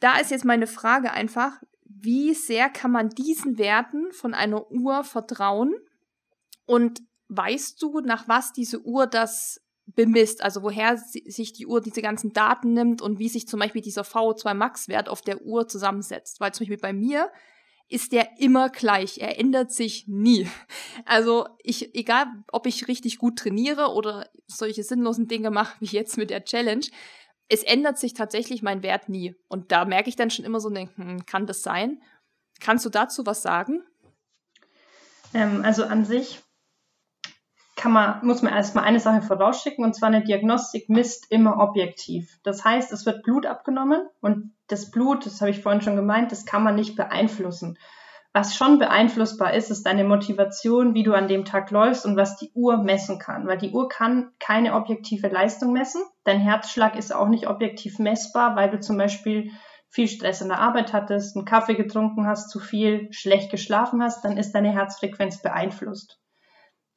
[0.00, 1.52] da ist jetzt meine Frage einfach,
[1.84, 5.74] wie sehr kann man diesen Werten von einer Uhr vertrauen?
[6.66, 12.02] Und weißt du, nach was diese Uhr das bemisst, also woher sich die Uhr diese
[12.02, 16.40] ganzen Daten nimmt und wie sich zum Beispiel dieser VO2 Max-Wert auf der Uhr zusammensetzt?
[16.40, 17.30] Weil zum Beispiel bei mir
[17.88, 19.18] ist der immer gleich.
[19.18, 20.48] Er ändert sich nie.
[21.04, 26.18] Also ich, egal ob ich richtig gut trainiere oder solche sinnlosen Dinge mache wie jetzt
[26.18, 26.84] mit der Challenge,
[27.48, 29.34] es ändert sich tatsächlich mein Wert nie.
[29.48, 32.02] Und da merke ich dann schon immer so, denken, kann das sein?
[32.60, 33.82] Kannst du dazu was sagen?
[35.32, 36.40] Ähm, also an sich
[37.78, 42.38] kann man, muss man erstmal eine Sache vorausschicken, und zwar eine Diagnostik misst immer objektiv.
[42.42, 46.30] Das heißt, es wird Blut abgenommen und das Blut, das habe ich vorhin schon gemeint,
[46.30, 47.78] das kann man nicht beeinflussen.
[48.34, 52.36] Was schon beeinflussbar ist, ist deine Motivation, wie du an dem Tag läufst und was
[52.36, 53.46] die Uhr messen kann.
[53.46, 56.02] Weil die Uhr kann keine objektive Leistung messen.
[56.24, 59.50] Dein Herzschlag ist auch nicht objektiv messbar, weil du zum Beispiel
[59.88, 64.24] viel Stress in der Arbeit hattest, einen Kaffee getrunken hast, zu viel, schlecht geschlafen hast,
[64.24, 66.20] dann ist deine Herzfrequenz beeinflusst.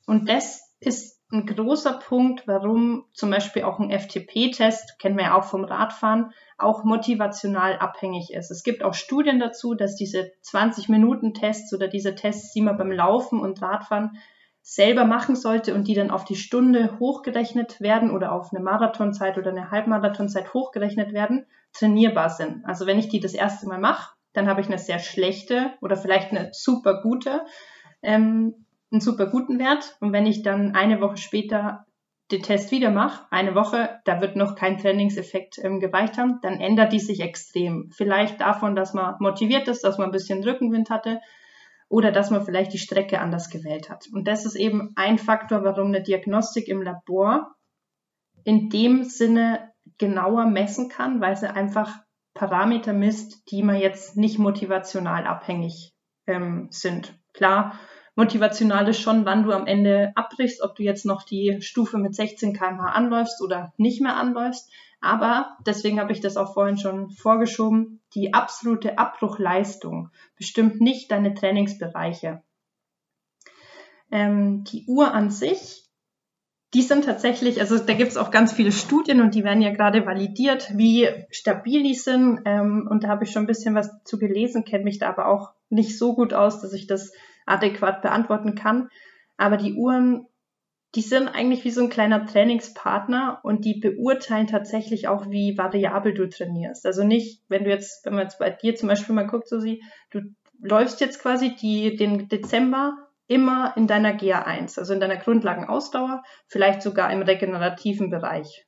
[0.06, 5.38] Und das ist ein großer Punkt, warum zum Beispiel auch ein FTP-Test, kennen wir ja
[5.38, 8.52] auch vom Radfahren, auch motivational abhängig ist.
[8.52, 13.40] Es gibt auch Studien dazu, dass diese 20-Minuten-Tests oder diese Tests, die man beim Laufen
[13.40, 14.18] und Radfahren
[14.62, 19.38] selber machen sollte und die dann auf die Stunde hochgerechnet werden oder auf eine Marathonzeit
[19.38, 22.66] oder eine Halbmarathonzeit hochgerechnet werden, trainierbar sind.
[22.66, 25.96] Also wenn ich die das erste Mal mache, dann habe ich eine sehr schlechte oder
[25.96, 27.42] vielleicht eine super gute
[28.04, 29.98] ähm, einen super guten Wert.
[30.00, 31.86] Und wenn ich dann eine Woche später
[32.32, 36.60] den Test wieder mache, eine Woche, da wird noch kein Trainingseffekt ähm, gereicht haben, dann
[36.60, 37.90] ändert die sich extrem.
[37.92, 41.20] Vielleicht davon, dass man motiviert ist, dass man ein bisschen Rückenwind hatte
[41.90, 44.08] oder dass man vielleicht die Strecke anders gewählt hat.
[44.14, 47.54] Und das ist eben ein Faktor, warum eine Diagnostik im Labor
[48.44, 52.00] in dem Sinne genauer messen kann, weil sie einfach
[52.34, 55.94] Parameter misst, die man jetzt nicht motivational abhängig
[56.28, 57.14] ähm, sind.
[57.34, 57.78] Klar,
[58.16, 62.16] motivational ist schon, wann du am Ende abbrichst, ob du jetzt noch die Stufe mit
[62.16, 64.70] 16 km/h anläufst oder nicht mehr anläufst.
[65.02, 68.02] Aber deswegen habe ich das auch vorhin schon vorgeschoben.
[68.14, 72.44] Die absolute Abbruchleistung bestimmt nicht deine Trainingsbereiche.
[74.12, 75.86] Ähm, die Uhr an sich,
[76.74, 79.74] die sind tatsächlich, also da gibt es auch ganz viele Studien und die werden ja
[79.74, 82.42] gerade validiert, wie stabil die sind.
[82.46, 85.28] Ähm, und da habe ich schon ein bisschen was zu gelesen, kenne mich da aber
[85.28, 87.12] auch nicht so gut aus, dass ich das
[87.46, 88.90] adäquat beantworten kann.
[89.38, 90.28] Aber die Uhren,
[90.96, 96.14] die sind eigentlich wie so ein kleiner Trainingspartner und die beurteilen tatsächlich auch, wie variabel
[96.14, 96.86] du trainierst.
[96.86, 99.60] Also nicht, wenn du jetzt, wenn man jetzt bei dir zum Beispiel mal guckt, so
[99.60, 100.22] sie, du
[100.62, 106.82] läufst jetzt quasi die, den Dezember immer in deiner GA1, also in deiner Grundlagenausdauer, vielleicht
[106.82, 108.68] sogar im regenerativen Bereich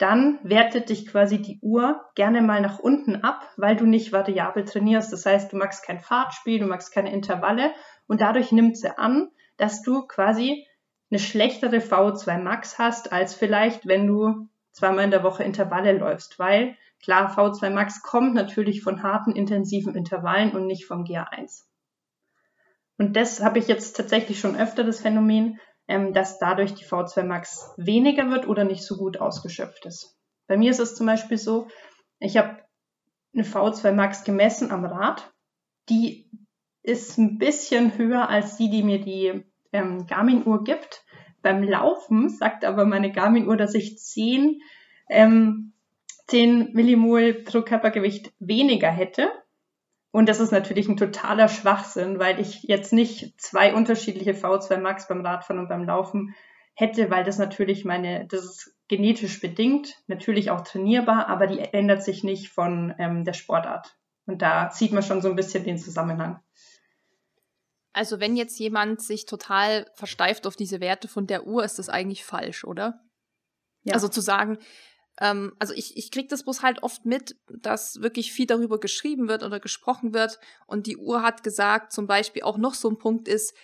[0.00, 4.64] dann wertet dich quasi die Uhr gerne mal nach unten ab, weil du nicht variabel
[4.64, 5.12] trainierst.
[5.12, 7.72] Das heißt, du magst kein Fahrtspiel, du magst keine Intervalle
[8.10, 10.66] und dadurch nimmt sie an, dass du quasi
[11.12, 16.40] eine schlechtere VO2 Max hast, als vielleicht, wenn du zweimal in der Woche Intervalle läufst,
[16.40, 21.66] weil klar, VO2 Max kommt natürlich von harten, intensiven Intervallen und nicht vom GA1.
[22.98, 27.22] Und das habe ich jetzt tatsächlich schon öfter das Phänomen, ähm, dass dadurch die V2
[27.22, 30.18] Max weniger wird oder nicht so gut ausgeschöpft ist.
[30.48, 31.68] Bei mir ist es zum Beispiel so,
[32.18, 32.58] ich habe
[33.34, 35.32] eine V2 Max gemessen am Rad.
[35.88, 36.28] Die
[36.82, 41.04] ist ein bisschen höher als die, die mir die ähm, Garmin-Uhr gibt.
[41.42, 44.60] Beim Laufen sagt aber meine Garmin-Uhr, dass ich 10,
[45.08, 45.72] ähm,
[46.26, 49.30] 10 Millimol pro Körpergewicht weniger hätte.
[50.12, 55.06] Und das ist natürlich ein totaler Schwachsinn, weil ich jetzt nicht zwei unterschiedliche V2 Max
[55.06, 56.34] beim Radfahren und beim Laufen
[56.74, 62.02] hätte, weil das natürlich meine, das ist genetisch bedingt, natürlich auch trainierbar, aber die ändert
[62.02, 63.96] sich nicht von ähm, der Sportart.
[64.26, 66.40] Und da sieht man schon so ein bisschen den Zusammenhang.
[67.92, 71.88] Also wenn jetzt jemand sich total versteift auf diese Werte von der Uhr, ist das
[71.88, 73.00] eigentlich falsch, oder?
[73.82, 73.94] Ja.
[73.94, 74.58] Also zu sagen,
[75.20, 79.28] ähm, also ich, ich kriege das bloß halt oft mit, dass wirklich viel darüber geschrieben
[79.28, 80.38] wird oder gesprochen wird.
[80.66, 83.54] Und die Uhr hat gesagt, zum Beispiel auch noch so ein Punkt ist,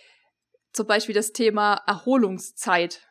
[0.72, 3.02] zum Beispiel das Thema Erholungszeit.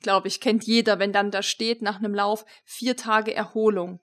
[0.00, 4.00] Glaube ich, kennt jeder, wenn dann da steht nach einem Lauf vier Tage Erholung.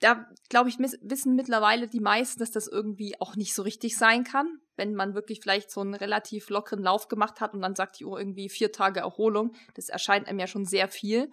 [0.00, 4.24] Da, glaube ich, wissen mittlerweile die meisten, dass das irgendwie auch nicht so richtig sein
[4.24, 7.98] kann, wenn man wirklich vielleicht so einen relativ lockeren Lauf gemacht hat und dann sagt
[7.98, 9.54] die Uhr irgendwie vier Tage Erholung.
[9.74, 11.30] Das erscheint einem ja schon sehr viel.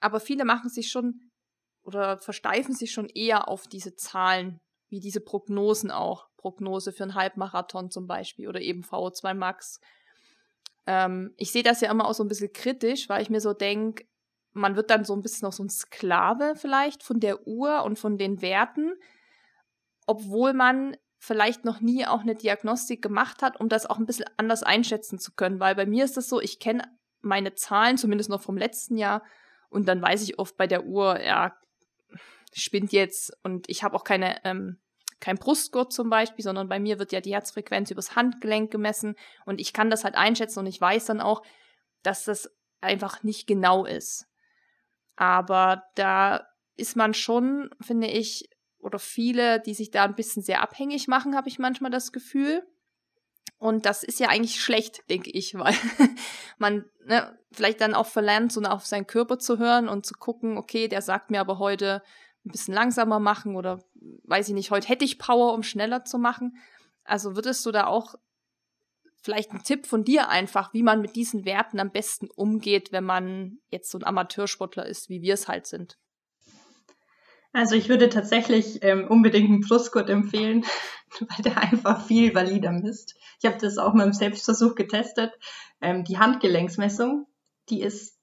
[0.00, 1.30] Aber viele machen sich schon
[1.82, 6.28] oder versteifen sich schon eher auf diese Zahlen, wie diese Prognosen auch.
[6.36, 9.80] Prognose für einen Halbmarathon zum Beispiel oder eben VO2 Max.
[10.86, 13.52] Ähm, ich sehe das ja immer auch so ein bisschen kritisch, weil ich mir so
[13.52, 14.06] denke,
[14.56, 17.98] man wird dann so ein bisschen noch so ein Sklave vielleicht von der Uhr und
[17.98, 18.92] von den Werten,
[20.06, 24.26] obwohl man vielleicht noch nie auch eine Diagnostik gemacht hat, um das auch ein bisschen
[24.36, 25.60] anders einschätzen zu können.
[25.60, 26.82] Weil bei mir ist es so, ich kenne
[27.20, 29.22] meine Zahlen, zumindest noch vom letzten Jahr,
[29.68, 31.56] und dann weiß ich oft bei der Uhr, ja,
[32.52, 34.78] spinnt jetzt und ich habe auch keine, ähm,
[35.20, 39.60] kein Brustgurt zum Beispiel, sondern bei mir wird ja die Herzfrequenz übers Handgelenk gemessen und
[39.60, 41.42] ich kann das halt einschätzen und ich weiß dann auch,
[42.02, 44.26] dass das einfach nicht genau ist.
[45.16, 48.48] Aber da ist man schon, finde ich,
[48.78, 52.62] oder viele, die sich da ein bisschen sehr abhängig machen, habe ich manchmal das Gefühl.
[53.58, 55.74] Und das ist ja eigentlich schlecht, denke ich, weil
[56.58, 60.58] man ne, vielleicht dann auch verlernt, so auf seinen Körper zu hören und zu gucken,
[60.58, 62.02] okay, der sagt mir aber heute
[62.44, 63.82] ein bisschen langsamer machen oder
[64.24, 66.56] weiß ich nicht, heute hätte ich Power, um schneller zu machen.
[67.02, 68.14] Also würdest du da auch
[69.26, 73.04] vielleicht einen Tipp von dir einfach, wie man mit diesen Werten am besten umgeht, wenn
[73.04, 75.98] man jetzt so ein Amateursportler ist, wie wir es halt sind?
[77.52, 80.64] Also ich würde tatsächlich ähm, unbedingt einen Brustgurt empfehlen,
[81.20, 83.16] weil der einfach viel valider misst.
[83.40, 85.32] Ich habe das auch mal im Selbstversuch getestet.
[85.80, 87.26] Ähm, die Handgelenksmessung,
[87.68, 88.16] die ist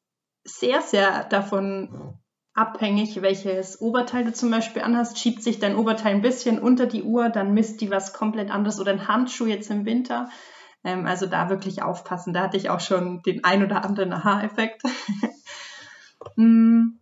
[0.46, 2.18] sehr, sehr davon
[2.54, 5.20] abhängig, welches Oberteil du zum Beispiel anhast.
[5.20, 8.80] Schiebt sich dein Oberteil ein bisschen unter die Uhr, dann misst die was komplett anderes
[8.80, 10.30] oder ein Handschuh jetzt im Winter.
[10.84, 12.34] Ähm, also da wirklich aufpassen.
[12.34, 14.84] Da hatte ich auch schon den ein oder anderen Aha-Effekt.
[16.36, 17.00] mm,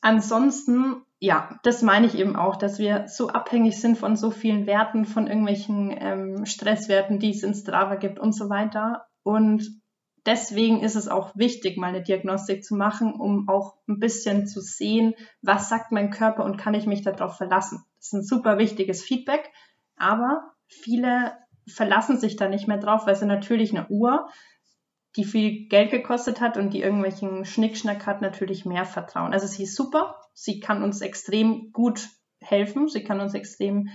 [0.00, 4.66] ansonsten, ja, das meine ich eben auch, dass wir so abhängig sind von so vielen
[4.66, 9.06] Werten, von irgendwelchen ähm, Stresswerten, die es in Strava gibt und so weiter.
[9.22, 9.80] Und
[10.26, 14.60] deswegen ist es auch wichtig, mal eine Diagnostik zu machen, um auch ein bisschen zu
[14.60, 17.84] sehen, was sagt mein Körper und kann ich mich darauf verlassen.
[17.98, 19.50] Das ist ein super wichtiges Feedback,
[19.96, 21.32] aber viele
[21.66, 24.28] verlassen sich da nicht mehr drauf, weil sie natürlich eine Uhr,
[25.16, 29.32] die viel Geld gekostet hat und die irgendwelchen Schnickschnack hat, natürlich mehr vertrauen.
[29.32, 32.08] Also sie ist super, sie kann uns extrem gut
[32.40, 33.88] helfen, sie kann uns extrem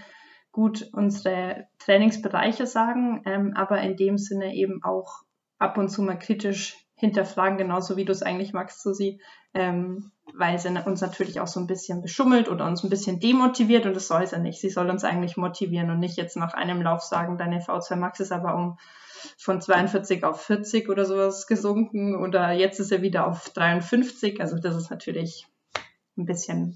[0.51, 5.23] gut unsere Trainingsbereiche sagen, ähm, aber in dem Sinne eben auch
[5.57, 9.19] ab und zu mal kritisch hinterfragen, genauso wie du es eigentlich magst, Susi,
[9.53, 13.85] ähm, weil sie uns natürlich auch so ein bisschen beschummelt oder uns ein bisschen demotiviert
[13.85, 14.59] und das soll sie nicht.
[14.59, 18.19] Sie soll uns eigentlich motivieren und nicht jetzt nach einem Lauf sagen, deine V2 Max
[18.21, 18.77] ist aber um
[19.37, 24.39] von 42 auf 40 oder sowas gesunken oder jetzt ist er wieder auf 53.
[24.39, 25.47] Also das ist natürlich
[26.17, 26.75] ein bisschen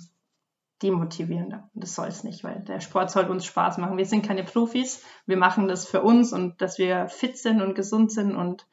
[0.82, 1.69] demotivierender.
[1.73, 3.97] Das soll es nicht, weil der Sport soll uns Spaß machen.
[3.97, 7.75] Wir sind keine Profis, wir machen das für uns und dass wir fit sind und
[7.75, 8.65] gesund sind und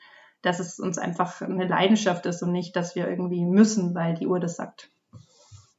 [0.46, 4.28] dass es uns einfach eine Leidenschaft ist und nicht, dass wir irgendwie müssen, weil die
[4.28, 4.88] Uhr das sagt.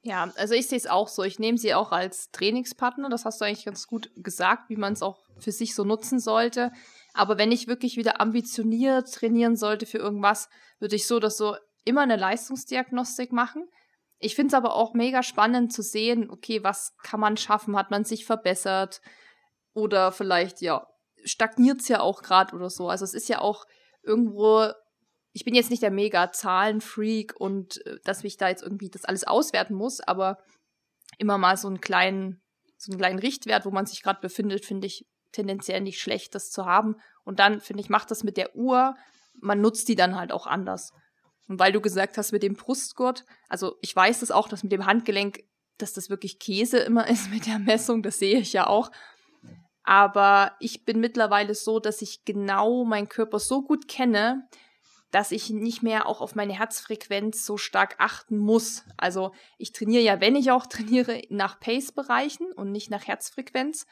[0.02, 1.24] Ja, also ich sehe es auch so.
[1.24, 3.10] Ich nehme sie auch als Trainingspartner.
[3.10, 6.20] Das hast du eigentlich ganz gut gesagt, wie man es auch für sich so nutzen
[6.20, 6.72] sollte.
[7.14, 10.50] Aber wenn ich wirklich wieder ambitioniert trainieren sollte für irgendwas,
[10.80, 13.68] würde ich so dass so immer eine Leistungsdiagnostik machen.
[14.20, 17.78] Ich finde es aber auch mega spannend zu sehen, okay, was kann man schaffen?
[17.78, 19.02] Hat man sich verbessert?
[19.74, 20.88] Oder vielleicht, ja,
[21.24, 22.90] stagniert es ja auch gerade oder so.
[22.90, 23.66] Also es ist ja auch
[24.08, 24.68] irgendwo,
[25.34, 29.06] ich bin jetzt nicht der mega Zahlenfreak und äh, dass ich da jetzt irgendwie das
[29.06, 30.40] alles auswerten muss, aber
[31.18, 32.42] immer mal so einen kleinen,
[32.78, 36.50] so einen kleinen Richtwert, wo man sich gerade befindet, finde ich tendenziell nicht schlecht, das
[36.52, 36.96] zu haben.
[37.24, 38.96] Und dann, finde ich, macht das mit der Uhr,
[39.40, 40.94] man nutzt die dann halt auch anders.
[41.48, 44.72] Und weil du gesagt hast mit dem Brustgurt, also ich weiß das auch, dass mit
[44.72, 45.44] dem Handgelenk,
[45.78, 48.92] dass das wirklich Käse immer ist mit der Messung, das sehe ich ja auch.
[49.88, 54.46] Aber ich bin mittlerweile so, dass ich genau meinen Körper so gut kenne,
[55.12, 58.84] dass ich nicht mehr auch auf meine Herzfrequenz so stark achten muss.
[58.98, 63.88] Also ich trainiere ja, wenn ich auch trainiere, nach Pace-Bereichen und nicht nach Herzfrequenz.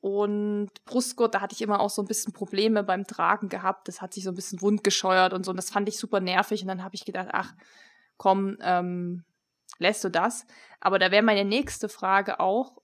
[0.00, 3.88] Und Brustgurt, da hatte ich immer auch so ein bisschen Probleme beim Tragen gehabt.
[3.88, 5.50] Das hat sich so ein bisschen wundgescheuert und so.
[5.50, 6.60] Und das fand ich super nervig.
[6.60, 7.54] Und dann habe ich gedacht, ach,
[8.18, 9.24] komm, ähm,
[9.78, 10.44] lässt du das?
[10.78, 12.76] Aber da wäre meine nächste Frage auch,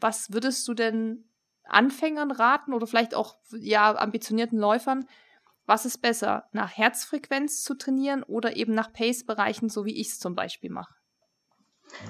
[0.00, 1.28] was würdest du denn
[1.64, 5.06] Anfängern raten oder vielleicht auch ja ambitionierten Läufern,
[5.66, 10.18] was ist besser, nach Herzfrequenz zu trainieren oder eben nach Pace-Bereichen, so wie ich es
[10.18, 10.94] zum Beispiel mache?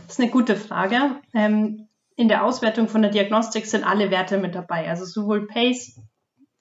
[0.07, 1.21] Das ist eine gute Frage.
[1.35, 6.01] Ähm, in der Auswertung von der Diagnostik sind alle Werte mit dabei, also sowohl Pace,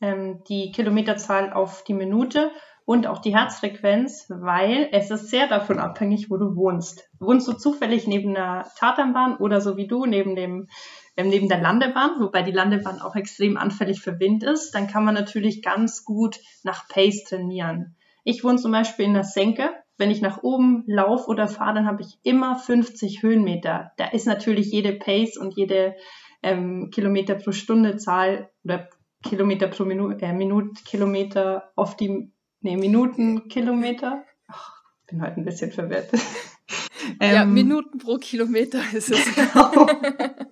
[0.01, 2.51] ähm, die Kilometerzahl auf die Minute
[2.85, 7.09] und auch die Herzfrequenz, weil es ist sehr davon abhängig, wo du wohnst.
[7.19, 10.67] Wohnst du zufällig neben einer Tatanbahn oder so wie du neben dem
[11.15, 15.05] ähm, neben der Landebahn, wobei die Landebahn auch extrem anfällig für Wind ist, dann kann
[15.05, 17.95] man natürlich ganz gut nach Pace trainieren.
[18.23, 19.69] Ich wohne zum Beispiel in der Senke.
[19.97, 23.91] Wenn ich nach oben laufe oder fahre, dann habe ich immer 50 Höhenmeter.
[23.97, 25.95] Da ist natürlich jede Pace und jede
[26.41, 28.89] ähm, Kilometer pro Stunde Zahl oder
[29.23, 34.23] Kilometer pro Minute, äh, Minute, Kilometer auf die, nee, Minuten, Kilometer.
[34.47, 36.09] Ach, bin heute ein bisschen verwirrt.
[37.21, 39.25] ja, ähm, Minuten pro Kilometer ist es.
[39.35, 39.87] Genau.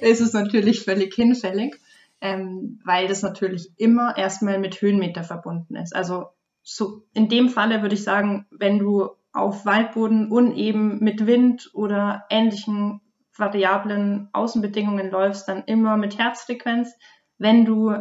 [0.00, 1.80] ist es natürlich völlig hinfällig,
[2.20, 5.94] ähm, weil das natürlich immer erstmal mit Höhenmeter verbunden ist.
[5.94, 6.26] Also
[6.62, 12.24] so in dem Falle würde ich sagen, wenn du auf Waldboden uneben mit Wind oder
[12.30, 13.00] ähnlichen
[13.36, 16.92] variablen Außenbedingungen läufst, dann immer mit Herzfrequenz.
[17.38, 17.94] Wenn du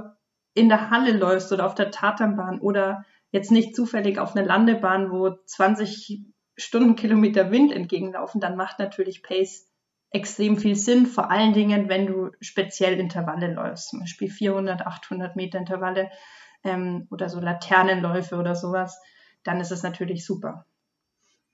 [0.54, 5.12] in der Halle läufst oder auf der Tatanbahn oder jetzt nicht zufällig auf einer Landebahn,
[5.12, 6.24] wo 20
[6.56, 9.70] Stundenkilometer Wind entgegenlaufen, dann macht natürlich Pace
[10.12, 15.36] extrem viel Sinn, vor allen Dingen, wenn du speziell Intervalle läufst, zum Beispiel 400, 800
[15.36, 16.10] Meter Intervalle
[16.64, 19.00] ähm, oder so Laternenläufe oder sowas,
[19.44, 20.66] dann ist es natürlich super.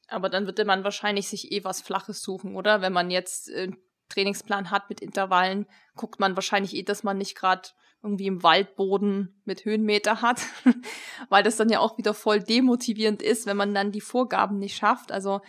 [0.08, 2.82] Aber dann würde man wahrscheinlich sich eh was Flaches suchen, oder?
[2.82, 3.78] Wenn man jetzt einen äh,
[4.10, 7.70] Trainingsplan hat mit Intervallen, guckt man wahrscheinlich eh, dass man nicht gerade
[8.04, 10.42] irgendwie im Waldboden mit Höhenmeter hat,
[11.30, 14.76] weil das dann ja auch wieder voll demotivierend ist, wenn man dann die Vorgaben nicht
[14.76, 15.12] schafft.
[15.12, 15.42] Also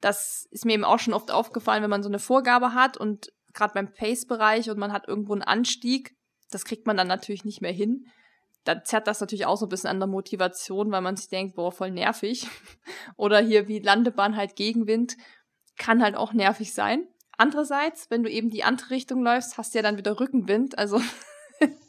[0.00, 3.32] das ist mir eben auch schon oft aufgefallen, wenn man so eine Vorgabe hat und
[3.54, 6.14] gerade beim Pace-Bereich und man hat irgendwo einen Anstieg,
[6.50, 8.06] das kriegt man dann natürlich nicht mehr hin.
[8.64, 11.54] dann zerrt das natürlich auch so ein bisschen an der Motivation, weil man sich denkt,
[11.54, 12.48] boah, voll nervig.
[13.16, 15.16] Oder hier wie Landebahn halt Gegenwind,
[15.78, 17.06] kann halt auch nervig sein.
[17.36, 20.78] Andererseits, wenn du eben die andere Richtung läufst, hast du ja dann wieder Rückenwind.
[20.78, 21.00] Also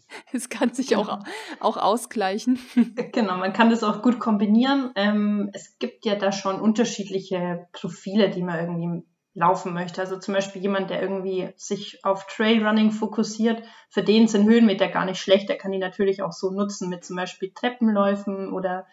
[0.31, 1.23] es kann sich auch, genau.
[1.59, 2.59] auch ausgleichen.
[3.13, 4.91] Genau, man kann das auch gut kombinieren.
[4.95, 9.03] Ähm, es gibt ja da schon unterschiedliche Profile, die man irgendwie
[9.33, 10.01] laufen möchte.
[10.01, 15.05] Also zum Beispiel jemand, der irgendwie sich auf Trailrunning fokussiert, für den sind Höhenmeter gar
[15.05, 15.49] nicht schlecht.
[15.49, 18.87] Der kann die natürlich auch so nutzen mit zum Beispiel Treppenläufen oder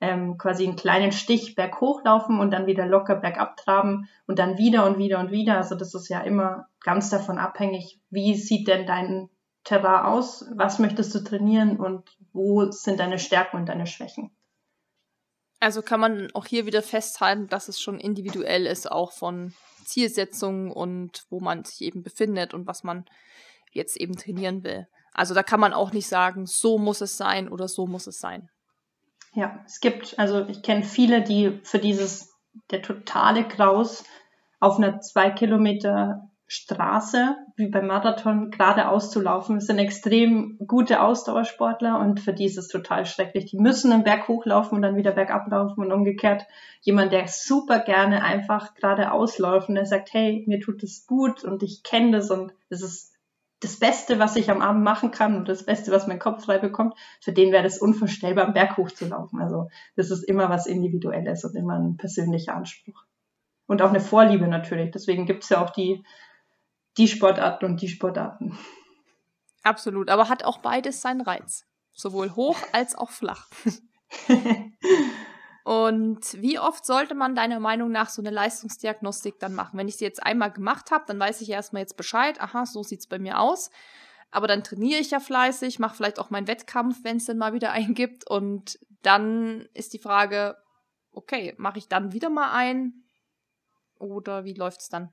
[0.00, 4.56] ähm, quasi einen kleinen Stich berghoch laufen und dann wieder locker bergab traben und dann
[4.56, 5.56] wieder und wieder und wieder.
[5.56, 9.28] Also das ist ja immer ganz davon abhängig, wie sieht denn dein
[9.64, 14.30] Terrain aus, was möchtest du trainieren und wo sind deine Stärken und deine Schwächen.
[15.60, 19.52] Also kann man auch hier wieder festhalten, dass es schon individuell ist, auch von
[19.84, 23.04] Zielsetzungen und wo man sich eben befindet und was man
[23.72, 24.86] jetzt eben trainieren will.
[25.12, 28.20] Also da kann man auch nicht sagen, so muss es sein oder so muss es
[28.20, 28.48] sein.
[29.34, 32.32] Ja, es gibt, also ich kenne viele, die für dieses,
[32.70, 34.04] der totale Kraus
[34.60, 42.00] auf einer zwei Kilometer Straße, wie beim Marathon, geradeaus zu laufen, sind extrem gute Ausdauersportler
[42.00, 43.46] und für die ist es total schrecklich.
[43.46, 46.42] Die müssen einen Berg hochlaufen und dann wieder bergab laufen und umgekehrt.
[46.80, 51.44] Jemand, der super gerne einfach geradeaus läuft und der sagt, hey, mir tut es gut
[51.44, 53.14] und ich kenne das und es ist
[53.60, 56.58] das Beste, was ich am Abend machen kann und das Beste, was mein Kopf frei
[56.58, 59.40] bekommt, für den wäre das unvorstellbar, einen Berg hochzulaufen.
[59.40, 63.04] Also das ist immer was Individuelles und immer ein persönlicher Anspruch.
[63.68, 64.90] Und auch eine Vorliebe natürlich.
[64.90, 66.02] Deswegen gibt es ja auch die
[66.96, 68.58] die Sportarten und die Sportarten.
[69.62, 71.66] Absolut, aber hat auch beides seinen Reiz.
[71.92, 73.48] Sowohl hoch als auch flach.
[75.64, 79.78] und wie oft sollte man deiner Meinung nach so eine Leistungsdiagnostik dann machen?
[79.78, 82.82] Wenn ich sie jetzt einmal gemacht habe, dann weiß ich erstmal jetzt Bescheid, aha, so
[82.82, 83.70] sieht es bei mir aus.
[84.30, 87.52] Aber dann trainiere ich ja fleißig, mache vielleicht auch meinen Wettkampf, wenn es denn mal
[87.52, 88.28] wieder einen gibt.
[88.28, 90.56] Und dann ist die Frage,
[91.12, 93.04] okay, mache ich dann wieder mal ein?
[93.98, 95.12] Oder wie läuft es dann?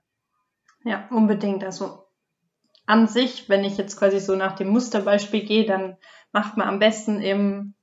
[0.87, 1.65] Ja, unbedingt.
[1.65, 2.05] Also
[2.85, 5.97] an sich, wenn ich jetzt quasi so nach dem Musterbeispiel gehe, dann
[6.31, 7.75] macht man am besten im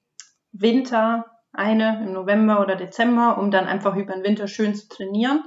[0.52, 5.44] Winter eine, im November oder Dezember, um dann einfach über den Winter schön zu trainieren.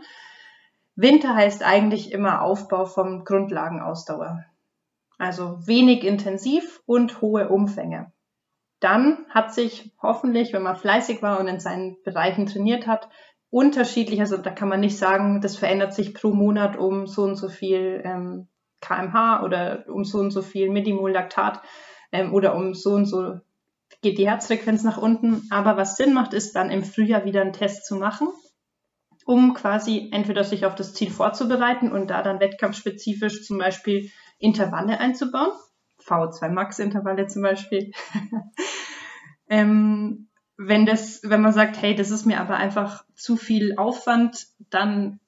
[0.96, 4.46] Winter heißt eigentlich immer Aufbau vom Grundlagenausdauer.
[5.18, 8.12] Also wenig intensiv und hohe Umfänge.
[8.80, 13.10] Dann hat sich hoffentlich, wenn man fleißig war und in seinen Bereichen trainiert hat,
[13.50, 14.20] unterschiedlich.
[14.20, 17.50] Also da kann man nicht sagen, das verändert sich pro Monat um so und so
[17.50, 18.48] viel ähm,
[18.82, 21.62] kmh oder um so und so viel Midimol-Laktat
[22.12, 23.40] ähm, oder um so und so
[24.02, 25.48] geht die Herzfrequenz nach unten.
[25.50, 28.28] Aber was Sinn macht, ist dann im Frühjahr wieder einen Test zu machen,
[29.26, 35.00] um quasi entweder sich auf das Ziel vorzubereiten und da dann wettkampfspezifisch zum Beispiel Intervalle
[35.00, 35.52] einzubauen.
[36.06, 37.92] V2 Max Intervalle zum Beispiel.
[39.50, 40.27] ähm,
[40.58, 45.20] wenn das, wenn man sagt, hey, das ist mir aber einfach zu viel Aufwand, dann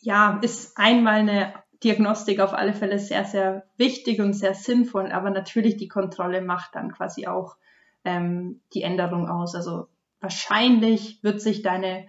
[0.00, 1.54] ja, ist einmal eine
[1.84, 6.74] Diagnostik auf alle Fälle sehr, sehr wichtig und sehr sinnvoll, aber natürlich die Kontrolle macht
[6.74, 7.56] dann quasi auch
[8.04, 9.54] ähm, die Änderung aus.
[9.54, 9.86] Also
[10.20, 12.08] wahrscheinlich wird sich deine,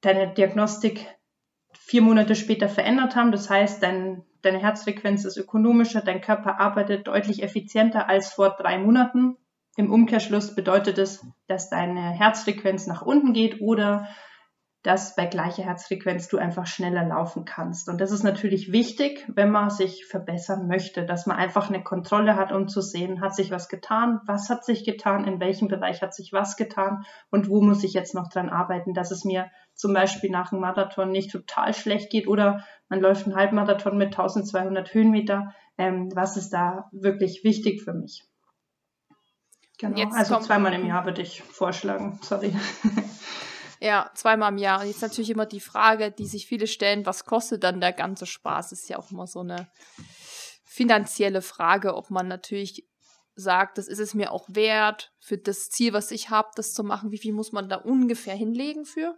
[0.00, 1.06] deine Diagnostik
[1.72, 3.32] vier Monate später verändert haben.
[3.32, 8.78] Das heißt, dein, deine Herzfrequenz ist ökonomischer, dein Körper arbeitet deutlich effizienter als vor drei
[8.78, 9.36] Monaten.
[9.78, 14.08] Im Umkehrschluss bedeutet es, dass deine Herzfrequenz nach unten geht oder
[14.82, 17.88] dass bei gleicher Herzfrequenz du einfach schneller laufen kannst.
[17.88, 22.34] Und das ist natürlich wichtig, wenn man sich verbessern möchte, dass man einfach eine Kontrolle
[22.34, 26.02] hat, um zu sehen, hat sich was getan, was hat sich getan, in welchem Bereich
[26.02, 29.48] hat sich was getan und wo muss ich jetzt noch dran arbeiten, dass es mir
[29.74, 34.08] zum Beispiel nach einem Marathon nicht total schlecht geht oder man läuft einen Halbmarathon mit
[34.08, 35.54] 1200 Höhenmeter.
[35.76, 38.27] Ähm, was ist da wirklich wichtig für mich?
[39.78, 42.54] Genau, jetzt also zweimal im Jahr würde ich vorschlagen, sorry.
[43.80, 44.80] Ja, zweimal im Jahr.
[44.80, 48.26] Und jetzt natürlich immer die Frage, die sich viele stellen, was kostet dann der ganze
[48.26, 48.72] Spaß?
[48.72, 49.68] Ist ja auch immer so eine
[50.64, 52.88] finanzielle Frage, ob man natürlich
[53.34, 56.82] sagt, das ist es mir auch wert, für das Ziel, was ich habe, das zu
[56.82, 57.12] machen.
[57.12, 59.16] Wie viel muss man da ungefähr hinlegen für?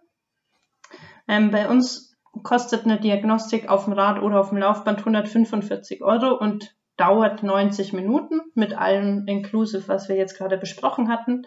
[1.27, 6.37] Ähm, bei uns kostet eine Diagnostik auf dem Rad oder auf dem Laufband 145 Euro
[6.37, 11.47] und dauert 90 Minuten mit allem inclusive, was wir jetzt gerade besprochen hatten.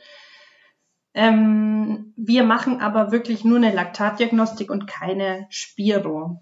[1.14, 6.42] Ähm, wir machen aber wirklich nur eine Laktatdiagnostik und keine Spiro.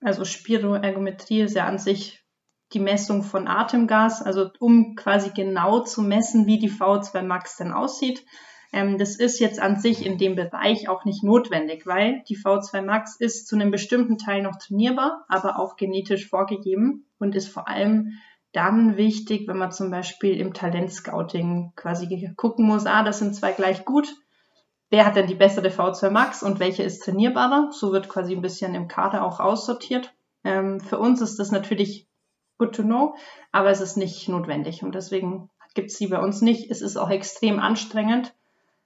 [0.00, 2.24] Also Spiroergometrie ist ja an sich
[2.72, 7.72] die Messung von Atemgas, also um quasi genau zu messen, wie die V2 Max denn
[7.72, 8.24] aussieht.
[8.72, 12.82] Ähm, das ist jetzt an sich in dem Bereich auch nicht notwendig, weil die V2
[12.82, 17.68] Max ist zu einem bestimmten Teil noch trainierbar, aber auch genetisch vorgegeben und ist vor
[17.68, 18.14] allem
[18.52, 23.52] dann wichtig, wenn man zum Beispiel im Talentscouting quasi gucken muss, ah, das sind zwei
[23.52, 24.14] gleich gut.
[24.90, 27.70] Wer hat denn die bessere V2 Max und welche ist trainierbarer?
[27.72, 30.14] So wird quasi ein bisschen im Kader auch aussortiert.
[30.44, 32.08] Ähm, für uns ist das natürlich
[32.58, 33.14] good to know,
[33.52, 36.70] aber es ist nicht notwendig und deswegen gibt es sie bei uns nicht.
[36.70, 38.34] Es ist auch extrem anstrengend,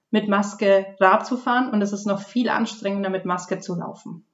[0.09, 4.25] mit Maske Rad zu fahren und es ist noch viel anstrengender, mit Maske zu laufen.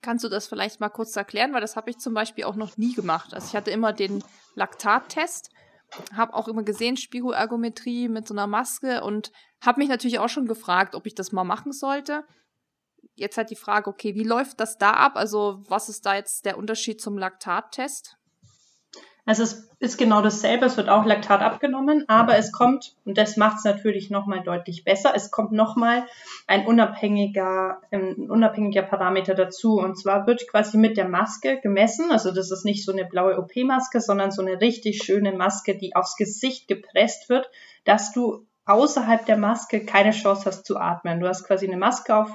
[0.00, 1.52] Kannst du das vielleicht mal kurz erklären?
[1.52, 3.34] Weil das habe ich zum Beispiel auch noch nie gemacht.
[3.34, 4.22] Also ich hatte immer den
[4.54, 5.50] Laktattest,
[6.14, 10.46] habe auch immer gesehen, Spiroergometrie mit so einer Maske und habe mich natürlich auch schon
[10.46, 12.24] gefragt, ob ich das mal machen sollte.
[13.14, 15.16] Jetzt halt die Frage, okay, wie läuft das da ab?
[15.16, 18.17] Also was ist da jetzt der Unterschied zum Laktattest?
[19.28, 23.36] Also es ist genau dasselbe, es wird auch Laktat abgenommen, aber es kommt, und das
[23.36, 26.06] macht es natürlich nochmal deutlich besser, es kommt nochmal
[26.46, 29.78] ein unabhängiger, ein unabhängiger Parameter dazu.
[29.80, 33.36] Und zwar wird quasi mit der Maske gemessen, also das ist nicht so eine blaue
[33.36, 37.50] OP-Maske, sondern so eine richtig schöne Maske, die aufs Gesicht gepresst wird,
[37.84, 41.20] dass du außerhalb der Maske keine Chance hast zu atmen.
[41.20, 42.30] Du hast quasi eine Maske auf,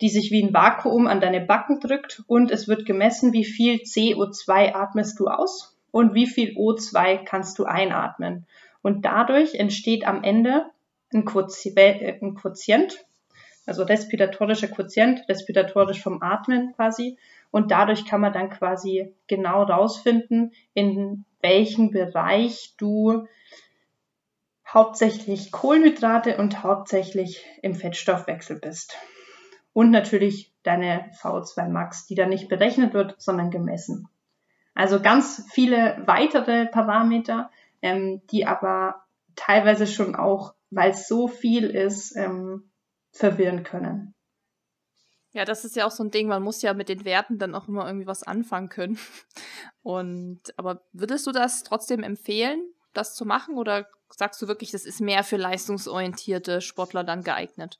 [0.00, 3.78] die sich wie ein Vakuum an deine Backen drückt und es wird gemessen, wie viel
[3.78, 8.46] CO2 atmest du aus und wie viel O2 kannst du einatmen.
[8.82, 10.66] Und dadurch entsteht am Ende
[11.12, 13.04] ein, Quotient,
[13.66, 17.18] also respiratorischer Quotient, respiratorisch vom Atmen quasi.
[17.50, 23.26] Und dadurch kann man dann quasi genau rausfinden, in welchem Bereich du
[24.68, 28.96] hauptsächlich Kohlenhydrate und hauptsächlich im Fettstoffwechsel bist.
[29.72, 34.08] Und natürlich deine VO2 Max, die dann nicht berechnet wird, sondern gemessen.
[34.80, 37.50] Also ganz viele weitere Parameter,
[37.82, 39.04] ähm, die aber
[39.36, 42.70] teilweise schon auch, weil es so viel ist, ähm,
[43.10, 44.14] verwirren können.
[45.32, 47.54] Ja, das ist ja auch so ein Ding, man muss ja mit den Werten dann
[47.54, 48.98] auch immer irgendwie was anfangen können.
[49.82, 52.64] Und aber würdest du das trotzdem empfehlen,
[52.94, 57.78] das zu machen oder sagst du wirklich, das ist mehr für leistungsorientierte Sportler dann geeignet?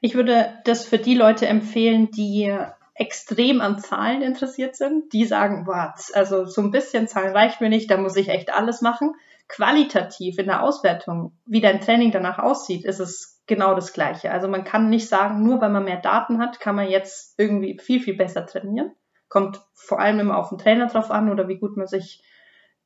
[0.00, 2.56] Ich würde das für die Leute empfehlen, die
[2.94, 7.68] extrem an Zahlen interessiert sind, die sagen, was, also so ein bisschen Zahlen reicht mir
[7.68, 9.14] nicht, da muss ich echt alles machen.
[9.48, 14.30] Qualitativ in der Auswertung, wie dein Training danach aussieht, ist es genau das Gleiche.
[14.30, 17.78] Also man kann nicht sagen, nur weil man mehr Daten hat, kann man jetzt irgendwie
[17.78, 18.92] viel, viel besser trainieren.
[19.28, 22.22] Kommt vor allem immer auf den Trainer drauf an oder wie gut man sich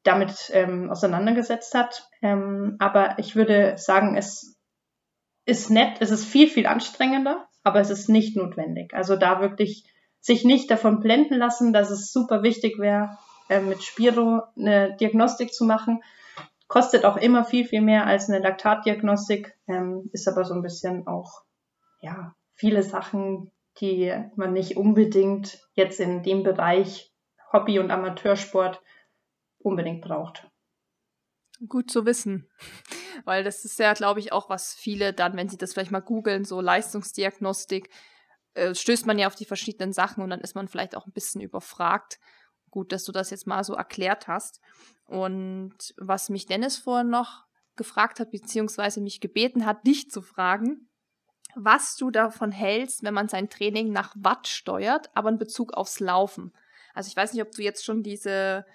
[0.03, 2.09] damit ähm, auseinandergesetzt hat.
[2.23, 4.59] Ähm, aber ich würde sagen, es
[5.45, 8.95] ist nett, es ist viel, viel anstrengender, aber es ist nicht notwendig.
[8.95, 9.85] Also da wirklich
[10.21, 13.17] sich nicht davon blenden lassen, dass es super wichtig wäre,
[13.49, 16.03] äh, mit Spiro eine Diagnostik zu machen.
[16.67, 21.07] Kostet auch immer viel, viel mehr als eine Laktatdiagnostik, ähm, ist aber so ein bisschen
[21.07, 21.43] auch,
[22.01, 23.51] ja, viele Sachen,
[23.81, 27.13] die man nicht unbedingt jetzt in dem Bereich
[27.53, 28.83] Hobby- und Amateursport
[29.59, 30.47] unbedingt braucht.
[31.67, 32.49] Gut zu wissen.
[33.25, 36.01] Weil das ist ja, glaube ich, auch, was viele dann, wenn sie das vielleicht mal
[36.01, 37.91] googeln, so Leistungsdiagnostik,
[38.59, 41.13] äh, stößt man ja auf die verschiedenen Sachen und dann ist man vielleicht auch ein
[41.13, 42.19] bisschen überfragt.
[42.71, 44.61] Gut, dass du das jetzt mal so erklärt hast.
[45.07, 47.45] Und was mich Dennis vorhin noch
[47.77, 50.89] gefragt hat, beziehungsweise mich gebeten hat, dich zu fragen,
[51.55, 56.01] was du davon hältst, wenn man sein Training nach Watt steuert, aber in Bezug aufs
[56.01, 56.53] Laufen.
[56.95, 58.67] Also ich weiß nicht, ob du jetzt schon diese,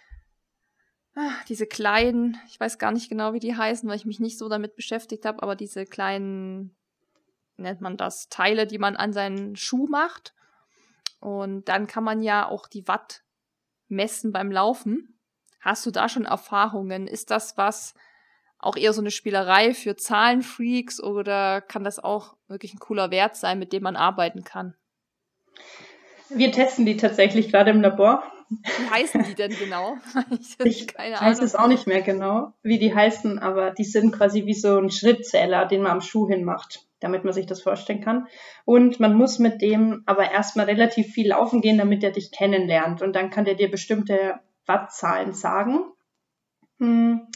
[1.15, 4.37] ah, diese kleinen, ich weiß gar nicht genau, wie die heißen, weil ich mich nicht
[4.37, 6.75] so damit beschäftigt habe, aber diese kleinen
[7.57, 10.33] nennt man das, Teile, die man an seinen Schuh macht.
[11.19, 13.23] Und dann kann man ja auch die Watt
[13.87, 15.17] messen beim Laufen.
[15.61, 17.07] Hast du da schon Erfahrungen?
[17.07, 17.93] Ist das was
[18.59, 23.35] auch eher so eine Spielerei für Zahlenfreaks oder kann das auch wirklich ein cooler Wert
[23.35, 24.75] sein, mit dem man arbeiten kann?
[26.29, 28.23] Wir testen die tatsächlich gerade im Labor.
[28.49, 29.97] Wie heißen die denn genau?
[30.63, 31.43] ich keine weiß Ahnung.
[31.43, 34.91] es auch nicht mehr genau, wie die heißen, aber die sind quasi wie so ein
[34.91, 38.27] Schrittzähler, den man am Schuh hinmacht damit man sich das vorstellen kann.
[38.65, 43.01] Und man muss mit dem aber erstmal relativ viel laufen gehen, damit er dich kennenlernt.
[43.01, 45.91] Und dann kann der dir bestimmte Wattzahlen sagen.
[46.79, 47.27] Hm,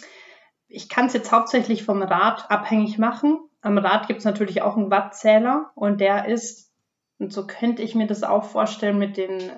[0.68, 3.39] ich kann es jetzt hauptsächlich vom Rad abhängig machen.
[3.61, 6.74] Am Rad gibt es natürlich auch einen Wattzähler und der ist,
[7.20, 9.51] und so könnte ich mir das auch vorstellen mit, den,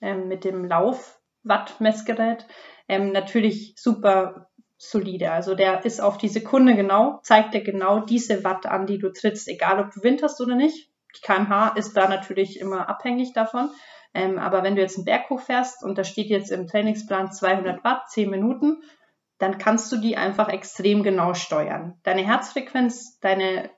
[0.00, 2.46] äh, mit dem Lauf-Watt-Messgerät,
[2.88, 4.50] ähm, natürlich super
[4.82, 5.30] solide.
[5.30, 9.12] Also der ist auf die Sekunde genau, zeigt dir genau diese Watt an, die du
[9.12, 10.90] trittst, egal ob du Wind hast oder nicht.
[11.16, 13.70] Die kmh ist da natürlich immer abhängig davon.
[14.12, 17.84] Ähm, aber wenn du jetzt einen Berg hochfährst und da steht jetzt im Trainingsplan 200
[17.84, 18.82] Watt, 10 Minuten,
[19.38, 21.98] dann kannst du die einfach extrem genau steuern.
[22.02, 23.70] Deine Herzfrequenz, deine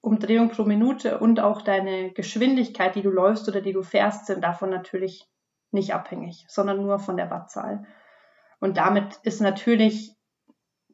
[0.00, 4.42] Umdrehung pro Minute und auch deine Geschwindigkeit, die du läufst oder die du fährst, sind
[4.42, 5.28] davon natürlich
[5.72, 7.84] nicht abhängig, sondern nur von der Wattzahl.
[8.60, 10.16] Und damit ist natürlich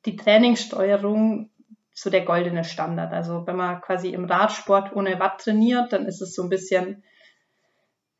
[0.09, 1.51] die Trainingssteuerung
[1.93, 3.13] so der goldene Standard.
[3.13, 7.03] Also wenn man quasi im Radsport ohne Watt trainiert, dann ist es so ein bisschen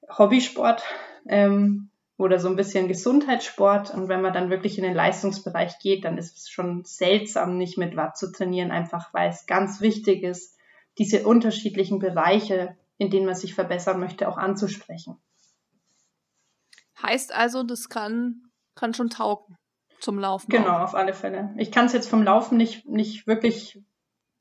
[0.07, 0.83] Hobbysport
[1.29, 3.95] ähm, oder so ein bisschen Gesundheitssport.
[3.95, 7.79] Und wenn man dann wirklich in den Leistungsbereich geht, dann ist es schon seltsam, nicht
[7.79, 10.59] mit Watt zu trainieren, einfach weil es ganz wichtig ist,
[10.99, 15.17] diese unterschiedlichen Bereiche, in denen man sich verbessern möchte, auch anzusprechen.
[17.01, 19.57] Heißt also, das kann, kann schon taugen
[20.01, 20.51] zum Laufen.
[20.51, 20.81] Genau, auch.
[20.81, 21.55] auf alle Fälle.
[21.57, 23.83] Ich kann es jetzt vom Laufen nicht, nicht wirklich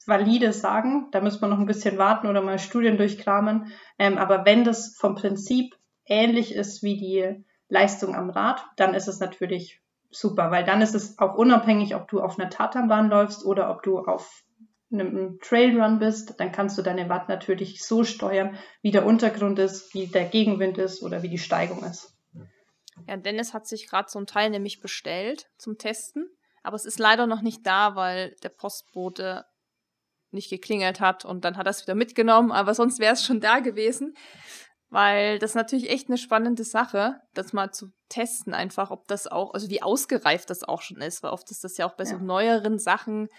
[0.06, 1.08] valide sagen.
[1.12, 3.72] Da muss man noch ein bisschen warten oder mal Studien durchkramen.
[4.00, 9.08] Ähm, aber wenn das vom Prinzip ähnlich ist wie die Leistung am Rad, dann ist
[9.08, 13.46] es natürlich super, weil dann ist es auch unabhängig, ob du auf einer Tatanbahn läufst
[13.46, 14.44] oder ob du auf
[14.92, 19.94] einem Trailrun bist, dann kannst du deine Watt natürlich so steuern, wie der Untergrund ist,
[19.94, 22.17] wie der Gegenwind ist oder wie die Steigung ist.
[23.08, 26.30] Ja, Dennis hat sich gerade so ein Teil nämlich bestellt zum Testen,
[26.62, 29.46] aber es ist leider noch nicht da, weil der Postbote
[30.32, 33.40] nicht geklingelt hat und dann hat er es wieder mitgenommen, aber sonst wäre es schon
[33.40, 34.14] da gewesen,
[34.90, 39.54] weil das natürlich echt eine spannende Sache, das mal zu testen einfach, ob das auch,
[39.54, 42.12] also wie ausgereift das auch schon ist, weil oft ist das ja auch bei ja.
[42.12, 43.30] so neueren Sachen,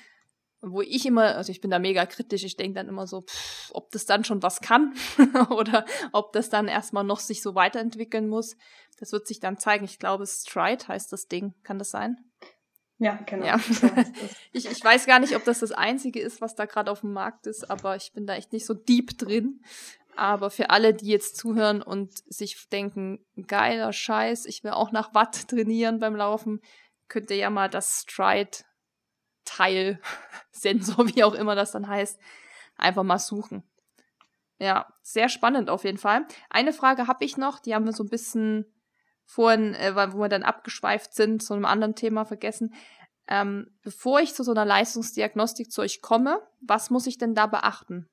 [0.61, 3.71] wo ich immer, also ich bin da mega kritisch, ich denke dann immer so, pff,
[3.73, 4.95] ob das dann schon was kann
[5.51, 8.57] oder ob das dann erstmal noch sich so weiterentwickeln muss.
[8.99, 9.85] Das wird sich dann zeigen.
[9.85, 11.55] Ich glaube, Stride heißt das Ding.
[11.63, 12.17] Kann das sein?
[12.99, 13.47] Ja, genau.
[13.47, 13.61] Ja.
[14.53, 17.13] ich, ich weiß gar nicht, ob das das Einzige ist, was da gerade auf dem
[17.13, 19.63] Markt ist, aber ich bin da echt nicht so deep drin.
[20.17, 25.15] Aber für alle, die jetzt zuhören und sich denken, geiler Scheiß, ich will auch nach
[25.15, 26.61] Watt trainieren beim Laufen,
[27.07, 28.59] könnt ihr ja mal das Stride
[29.49, 30.01] Teil,
[30.51, 32.19] Sensor, wie auch immer das dann heißt,
[32.77, 33.63] einfach mal suchen.
[34.61, 36.27] Ja, sehr spannend auf jeden Fall.
[36.51, 38.67] Eine Frage habe ich noch, die haben wir so ein bisschen
[39.25, 42.75] vorhin, äh, wo wir dann abgeschweift sind, zu einem anderen Thema vergessen.
[43.29, 47.47] Ähm, bevor ich zu so einer Leistungsdiagnostik zu euch komme, was muss ich denn da
[47.47, 48.09] beachten?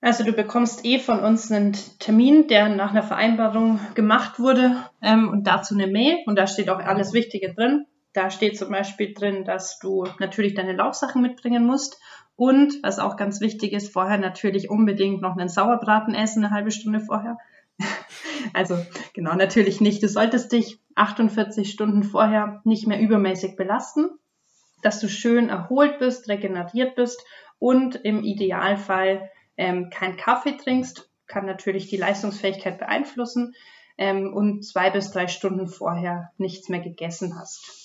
[0.00, 5.30] Also du bekommst eh von uns einen Termin, der nach einer Vereinbarung gemacht wurde ähm,
[5.30, 7.86] und dazu eine Mail und da steht auch alles Wichtige drin.
[8.14, 12.00] Da steht zum Beispiel drin, dass du natürlich deine Laufsachen mitbringen musst
[12.36, 16.70] und was auch ganz wichtig ist, vorher natürlich unbedingt noch einen Sauerbraten essen, eine halbe
[16.70, 17.36] Stunde vorher.
[18.52, 18.76] Also
[19.14, 20.02] genau, natürlich nicht.
[20.02, 24.10] Du solltest dich 48 Stunden vorher nicht mehr übermäßig belasten,
[24.82, 27.24] dass du schön erholt bist, regeneriert bist
[27.58, 33.54] und im Idealfall ähm, kein Kaffee trinkst, kann natürlich die Leistungsfähigkeit beeinflussen
[33.96, 37.83] ähm, und zwei bis drei Stunden vorher nichts mehr gegessen hast.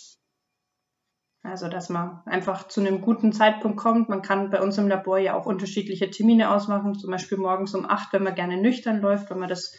[1.42, 4.10] Also, dass man einfach zu einem guten Zeitpunkt kommt.
[4.10, 7.86] Man kann bei uns im Labor ja auch unterschiedliche Termine ausmachen, zum Beispiel morgens um
[7.86, 9.74] acht, wenn man gerne nüchtern läuft, wenn man das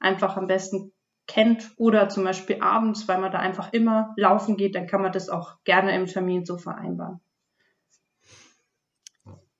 [0.00, 0.92] einfach am besten
[1.26, 5.12] kennt oder zum Beispiel abends, weil man da einfach immer laufen geht, dann kann man
[5.12, 7.20] das auch gerne im Termin so vereinbaren.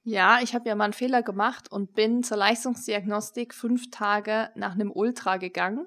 [0.03, 4.75] Ja, ich habe ja mal einen Fehler gemacht und bin zur Leistungsdiagnostik fünf Tage nach
[4.75, 5.87] einem Ultra gegangen.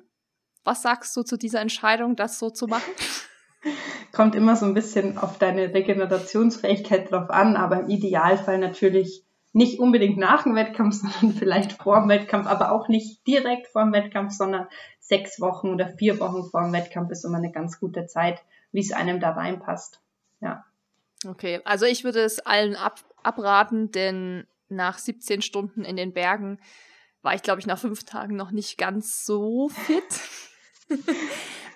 [0.64, 2.91] Was sagst du zu dieser Entscheidung, das so zu machen?
[4.12, 9.80] Kommt immer so ein bisschen auf deine Regenerationsfähigkeit drauf an, aber im Idealfall natürlich nicht
[9.80, 13.93] unbedingt nach dem Wettkampf, sondern vielleicht vor dem Wettkampf, aber auch nicht direkt vor dem
[13.93, 14.68] Wettkampf, sondern
[14.99, 18.82] sechs Wochen oder vier Wochen vor dem Wettkampf ist immer eine ganz gute Zeit, wie
[18.82, 20.01] es einem da reinpasst.
[20.41, 20.66] Ja.
[21.26, 26.60] Okay, also ich würde es allen ab, abraten, denn nach 17 Stunden in den Bergen
[27.22, 30.22] war ich, glaube ich, nach fünf Tagen noch nicht ganz so fit.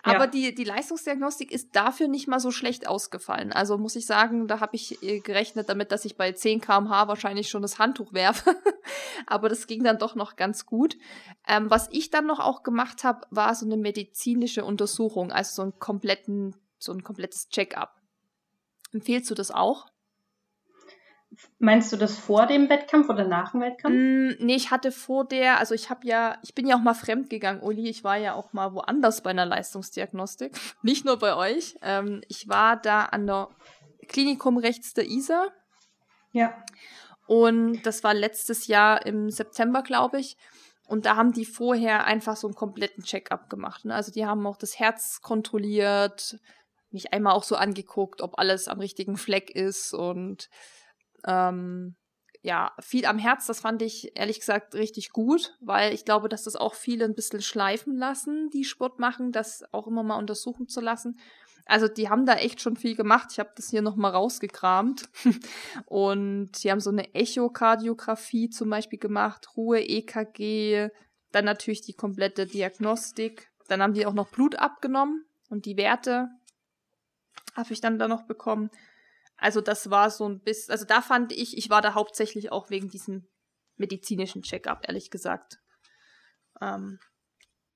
[0.03, 0.27] Aber ja.
[0.27, 3.51] die, die Leistungsdiagnostik ist dafür nicht mal so schlecht ausgefallen.
[3.51, 7.07] Also muss ich sagen, da habe ich äh, gerechnet damit, dass ich bei 10 kmh
[7.07, 8.55] wahrscheinlich schon das Handtuch werfe.
[9.27, 10.97] Aber das ging dann doch noch ganz gut.
[11.47, 15.61] Ähm, was ich dann noch auch gemacht habe, war so eine medizinische Untersuchung, also so,
[15.61, 18.01] einen kompletten, so ein komplettes Check-up.
[18.93, 19.90] Empfehlst du das auch?
[21.59, 23.95] Meinst du das vor dem Wettkampf oder nach dem Wettkampf?
[23.95, 26.93] Mm, nee, ich hatte vor der, also ich habe ja, ich bin ja auch mal
[26.93, 27.89] fremd gegangen, Uli.
[27.89, 30.51] Ich war ja auch mal woanders bei einer Leistungsdiagnostik.
[30.81, 31.77] Nicht nur bei euch.
[31.81, 33.49] Ähm, ich war da an der
[34.07, 35.47] Klinikum rechts der Isar.
[36.33, 36.53] Ja.
[37.27, 40.35] Und das war letztes Jahr im September, glaube ich.
[40.85, 43.85] Und da haben die vorher einfach so einen kompletten Check-up gemacht.
[43.85, 43.95] Ne?
[43.95, 46.37] Also die haben auch das Herz kontrolliert,
[46.89, 50.49] mich einmal auch so angeguckt, ob alles am richtigen Fleck ist und
[51.25, 51.95] ähm,
[52.43, 56.43] ja, viel am Herz, das fand ich ehrlich gesagt richtig gut, weil ich glaube, dass
[56.43, 60.67] das auch viele ein bisschen schleifen lassen, die Sport machen, das auch immer mal untersuchen
[60.67, 61.19] zu lassen.
[61.65, 63.29] Also die haben da echt schon viel gemacht.
[63.31, 65.07] Ich habe das hier nochmal rausgekramt.
[65.85, 70.89] Und die haben so eine Echokardiographie zum Beispiel gemacht, Ruhe, EKG,
[71.31, 73.51] dann natürlich die komplette Diagnostik.
[73.67, 76.29] Dann haben die auch noch Blut abgenommen und die Werte
[77.55, 78.69] habe ich dann da noch bekommen.
[79.41, 82.69] Also das war so ein bisschen, also da fand ich, ich war da hauptsächlich auch
[82.69, 83.27] wegen diesem
[83.75, 85.57] medizinischen Check-up, ehrlich gesagt.
[86.61, 86.99] Ähm,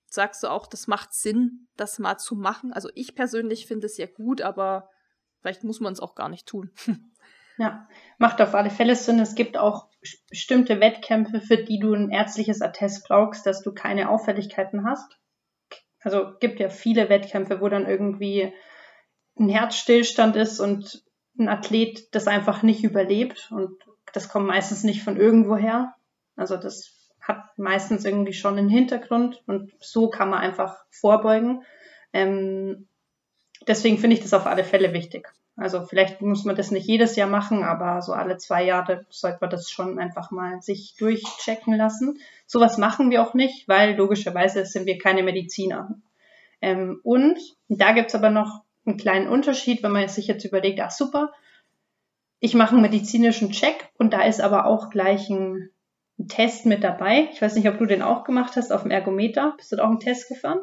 [0.06, 2.72] sagst du auch, das macht Sinn, das mal zu machen?
[2.72, 4.92] Also ich persönlich finde es ja gut, aber
[5.42, 6.72] vielleicht muss man es auch gar nicht tun.
[7.58, 7.88] Ja,
[8.18, 9.18] macht auf alle Fälle Sinn.
[9.18, 9.88] Es gibt auch
[10.30, 15.18] bestimmte Wettkämpfe, für die du ein ärztliches Attest brauchst, dass du keine Auffälligkeiten hast.
[16.02, 18.54] Also gibt ja viele Wettkämpfe, wo dann irgendwie
[19.40, 21.05] ein Herzstillstand ist und
[21.38, 23.72] ein Athlet das einfach nicht überlebt und
[24.14, 25.96] das kommt meistens nicht von irgendwoher.
[26.36, 31.64] Also das hat meistens irgendwie schon einen Hintergrund und so kann man einfach vorbeugen.
[32.14, 32.88] Ähm,
[33.68, 35.34] deswegen finde ich das auf alle Fälle wichtig.
[35.58, 39.38] Also vielleicht muss man das nicht jedes Jahr machen, aber so alle zwei Jahre sollte
[39.40, 42.20] man das schon einfach mal sich durchchecken lassen.
[42.46, 45.96] Sowas machen wir auch nicht, weil logischerweise sind wir keine Mediziner.
[46.62, 50.92] Ähm, und da gibt's aber noch einen kleinen Unterschied, wenn man sich jetzt überlegt, ach
[50.92, 51.34] super,
[52.40, 55.70] ich mache einen medizinischen Check und da ist aber auch gleich ein,
[56.20, 57.30] ein Test mit dabei.
[57.32, 59.54] Ich weiß nicht, ob du den auch gemacht hast auf dem Ergometer.
[59.58, 60.60] Bist du da auch einen Test gefahren?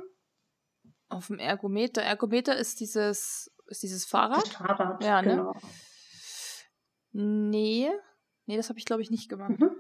[1.09, 2.03] Auf dem Ergometer.
[2.03, 4.43] Ergometer ist dieses ist dieses Fahrrad?
[4.43, 5.29] Das Fahrrad, ja, ne?
[5.29, 5.55] genau.
[7.13, 7.91] Nee,
[8.47, 9.59] nee, das habe ich glaube ich nicht gemacht.
[9.59, 9.71] Mhm.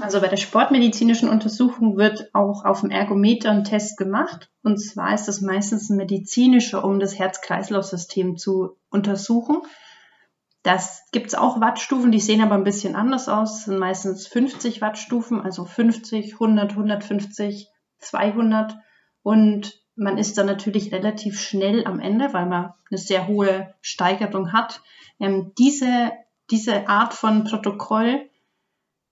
[0.00, 4.50] Also bei der sportmedizinischen Untersuchung wird auch auf dem Ergometer ein Test gemacht.
[4.62, 9.62] Und zwar ist das meistens ein medizinischer, um das Herz-Kreislauf-System zu untersuchen.
[10.62, 13.52] Das gibt es auch Wattstufen, die sehen aber ein bisschen anders aus.
[13.52, 17.68] Das sind meistens 50 Wattstufen, also 50, 100, 150,
[17.98, 18.76] 200.
[19.22, 24.52] Und man ist dann natürlich relativ schnell am Ende, weil man eine sehr hohe Steigerung
[24.52, 24.82] hat.
[25.18, 26.12] Ähm, diese,
[26.50, 28.28] diese Art von Protokoll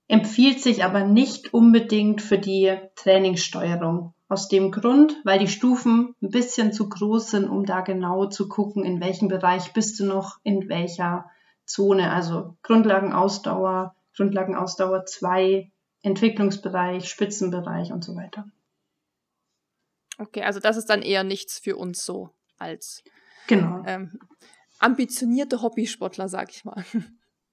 [0.08, 4.14] empfiehlt sich aber nicht unbedingt für die Trainingssteuerung.
[4.30, 8.48] Aus dem Grund, weil die Stufen ein bisschen zu groß sind, um da genau zu
[8.48, 11.30] gucken, in welchem Bereich bist du noch, in welcher
[11.64, 12.12] Zone.
[12.12, 15.70] Also Grundlagenausdauer, Grundlagenausdauer 2,
[16.02, 18.46] Entwicklungsbereich, Spitzenbereich und so weiter.
[20.18, 23.02] Okay, also das ist dann eher nichts für uns so als
[23.46, 23.82] genau.
[23.86, 24.18] ähm,
[24.78, 26.84] ambitionierte Hobbysportler, sag ich mal.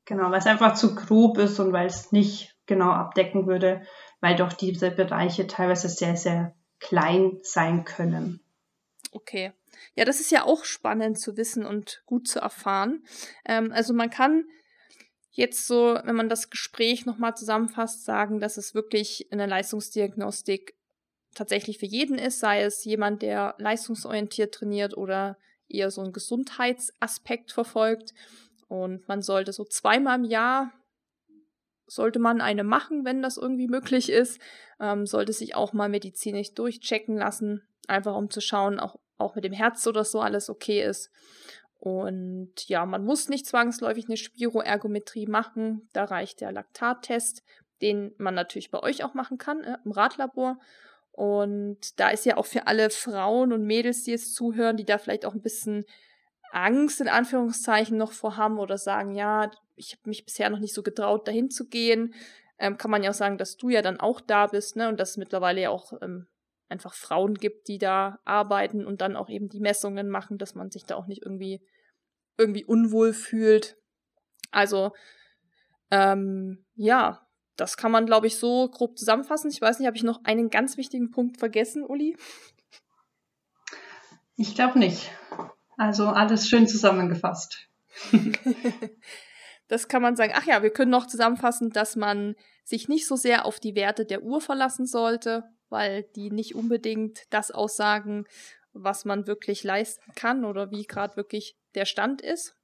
[0.05, 3.81] Genau, weil es einfach zu grob ist und weil es nicht genau abdecken würde,
[4.21, 8.39] weil doch diese Bereiche teilweise sehr, sehr klein sein können.
[9.11, 9.53] Okay.
[9.95, 13.03] Ja, das ist ja auch spannend zu wissen und gut zu erfahren.
[13.45, 14.45] Ähm, also man kann
[15.31, 20.75] jetzt so, wenn man das Gespräch nochmal zusammenfasst, sagen, dass es wirklich in der Leistungsdiagnostik
[21.33, 25.37] tatsächlich für jeden ist, sei es jemand, der leistungsorientiert trainiert oder
[25.67, 28.13] eher so einen Gesundheitsaspekt verfolgt.
[28.67, 30.71] Und man sollte so zweimal im Jahr
[31.87, 34.39] sollte man eine machen, wenn das irgendwie möglich ist.
[34.79, 39.43] Ähm, sollte sich auch mal medizinisch durchchecken lassen, einfach um zu schauen, auch, auch mit
[39.43, 41.11] dem Herz oder so alles okay ist.
[41.79, 45.87] Und ja, man muss nicht zwangsläufig eine Spiroergometrie machen.
[45.93, 47.43] Da reicht der Laktattest,
[47.81, 50.57] den man natürlich bei euch auch machen kann äh, im Radlabor.
[51.11, 54.97] Und da ist ja auch für alle Frauen und Mädels, die jetzt zuhören, die da
[54.97, 55.85] vielleicht auch ein bisschen
[56.51, 60.83] Angst in Anführungszeichen noch vorhaben oder sagen, ja, ich habe mich bisher noch nicht so
[60.83, 62.13] getraut, dahin zu gehen,
[62.57, 64.87] ähm, kann man ja auch sagen, dass du ja dann auch da bist, ne?
[64.87, 66.27] Und dass es mittlerweile ja auch ähm,
[66.69, 70.71] einfach Frauen gibt, die da arbeiten und dann auch eben die Messungen machen, dass man
[70.71, 71.61] sich da auch nicht irgendwie
[72.37, 73.77] irgendwie unwohl fühlt.
[74.51, 74.93] Also
[75.91, 79.49] ähm, ja, das kann man, glaube ich, so grob zusammenfassen.
[79.49, 82.17] Ich weiß nicht, habe ich noch einen ganz wichtigen Punkt vergessen, Uli?
[84.35, 85.11] Ich glaube nicht.
[85.77, 87.67] Also alles schön zusammengefasst.
[89.67, 90.33] das kann man sagen.
[90.35, 94.05] Ach ja, wir können noch zusammenfassen, dass man sich nicht so sehr auf die Werte
[94.05, 98.25] der Uhr verlassen sollte, weil die nicht unbedingt das aussagen,
[98.73, 102.55] was man wirklich leisten kann oder wie gerade wirklich der Stand ist.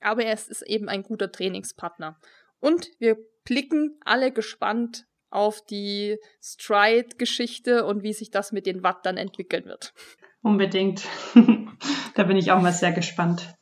[0.00, 2.18] Aber es ist eben ein guter Trainingspartner.
[2.58, 9.06] Und wir blicken alle gespannt auf die Stride-Geschichte und wie sich das mit den Watt
[9.06, 9.94] dann entwickeln wird.
[10.42, 11.06] Unbedingt.
[12.14, 13.54] da bin ich auch mal sehr gespannt.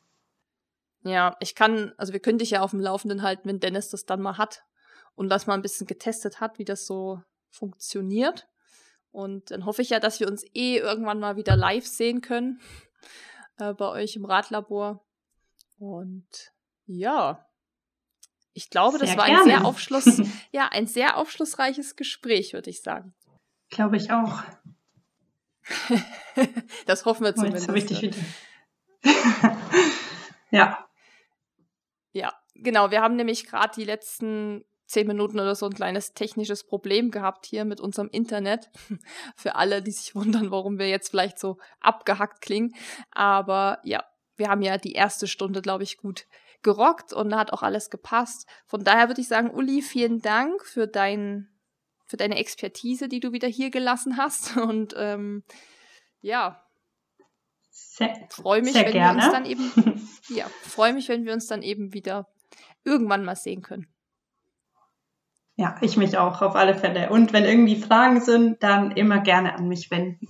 [1.03, 4.05] Ja, ich kann, also wir können dich ja auf dem Laufenden halten, wenn Dennis das
[4.05, 4.63] dann mal hat
[5.15, 8.47] und das mal ein bisschen getestet hat, wie das so funktioniert.
[9.11, 12.59] Und dann hoffe ich ja, dass wir uns eh irgendwann mal wieder live sehen können
[13.57, 15.05] äh, bei euch im Radlabor.
[15.77, 16.51] Und
[16.85, 17.45] ja,
[18.53, 19.41] ich glaube, sehr das war gerne.
[19.41, 20.21] ein sehr Aufschluss,
[20.51, 23.13] ja, ein sehr aufschlussreiches Gespräch, würde ich sagen.
[23.69, 24.43] Glaube ich auch.
[26.85, 27.69] das hoffen wir zumindest.
[27.69, 28.17] Oh, jetzt ich dich wieder.
[30.51, 30.87] ja.
[32.11, 32.91] Ja, genau.
[32.91, 37.45] Wir haben nämlich gerade die letzten zehn Minuten oder so ein kleines technisches Problem gehabt
[37.45, 38.69] hier mit unserem Internet.
[39.35, 42.73] Für alle, die sich wundern, warum wir jetzt vielleicht so abgehackt klingen.
[43.11, 44.03] Aber ja,
[44.35, 46.25] wir haben ja die erste Stunde, glaube ich, gut
[46.63, 48.47] gerockt und da hat auch alles gepasst.
[48.65, 51.47] Von daher würde ich sagen, Uli, vielen Dank für dein,
[52.09, 54.57] für deine Expertise, die du wieder hier gelassen hast.
[54.57, 55.43] Und ähm,
[56.21, 56.61] ja,
[58.29, 59.19] freue mich, wenn gerne.
[59.19, 62.27] wir uns dann eben, ja, freue mich, wenn wir uns dann eben wieder
[62.83, 63.87] irgendwann mal sehen können.
[65.55, 67.09] Ja, ich mich auch auf alle Fälle.
[67.09, 70.27] Und wenn irgendwie Fragen sind, dann immer gerne an mich wenden.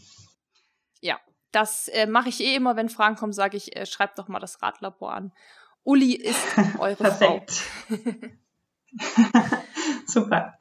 [1.01, 1.19] Ja,
[1.51, 4.39] das äh, mache ich eh immer, wenn Fragen kommen, sage ich, äh, schreibt doch mal
[4.39, 5.31] das Radlabor an.
[5.83, 6.43] Uli ist
[6.79, 7.51] eure Perfekt.
[7.51, 7.95] Frau.
[10.07, 10.57] Super.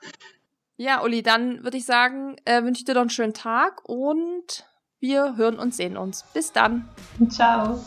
[0.81, 4.65] Ja, Uli, dann würde ich sagen, äh, wünsche ich dir noch einen schönen Tag und
[5.01, 6.25] wir hören und sehen uns.
[6.33, 6.89] Bis dann.
[7.29, 7.85] Ciao.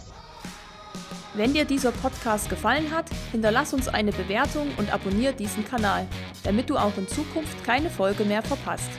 [1.33, 6.05] Wenn dir dieser Podcast gefallen hat, hinterlass uns eine Bewertung und abonniere diesen Kanal,
[6.43, 8.91] damit du auch in Zukunft keine Folge mehr verpasst.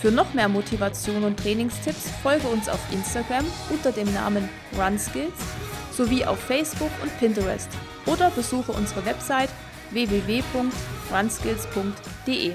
[0.00, 4.48] Für noch mehr Motivation und Trainingstipps folge uns auf Instagram unter dem Namen
[4.78, 5.34] RunSkills
[5.90, 7.68] sowie auf Facebook und Pinterest
[8.06, 9.50] oder besuche unsere Website
[9.90, 12.52] www.runskills.de.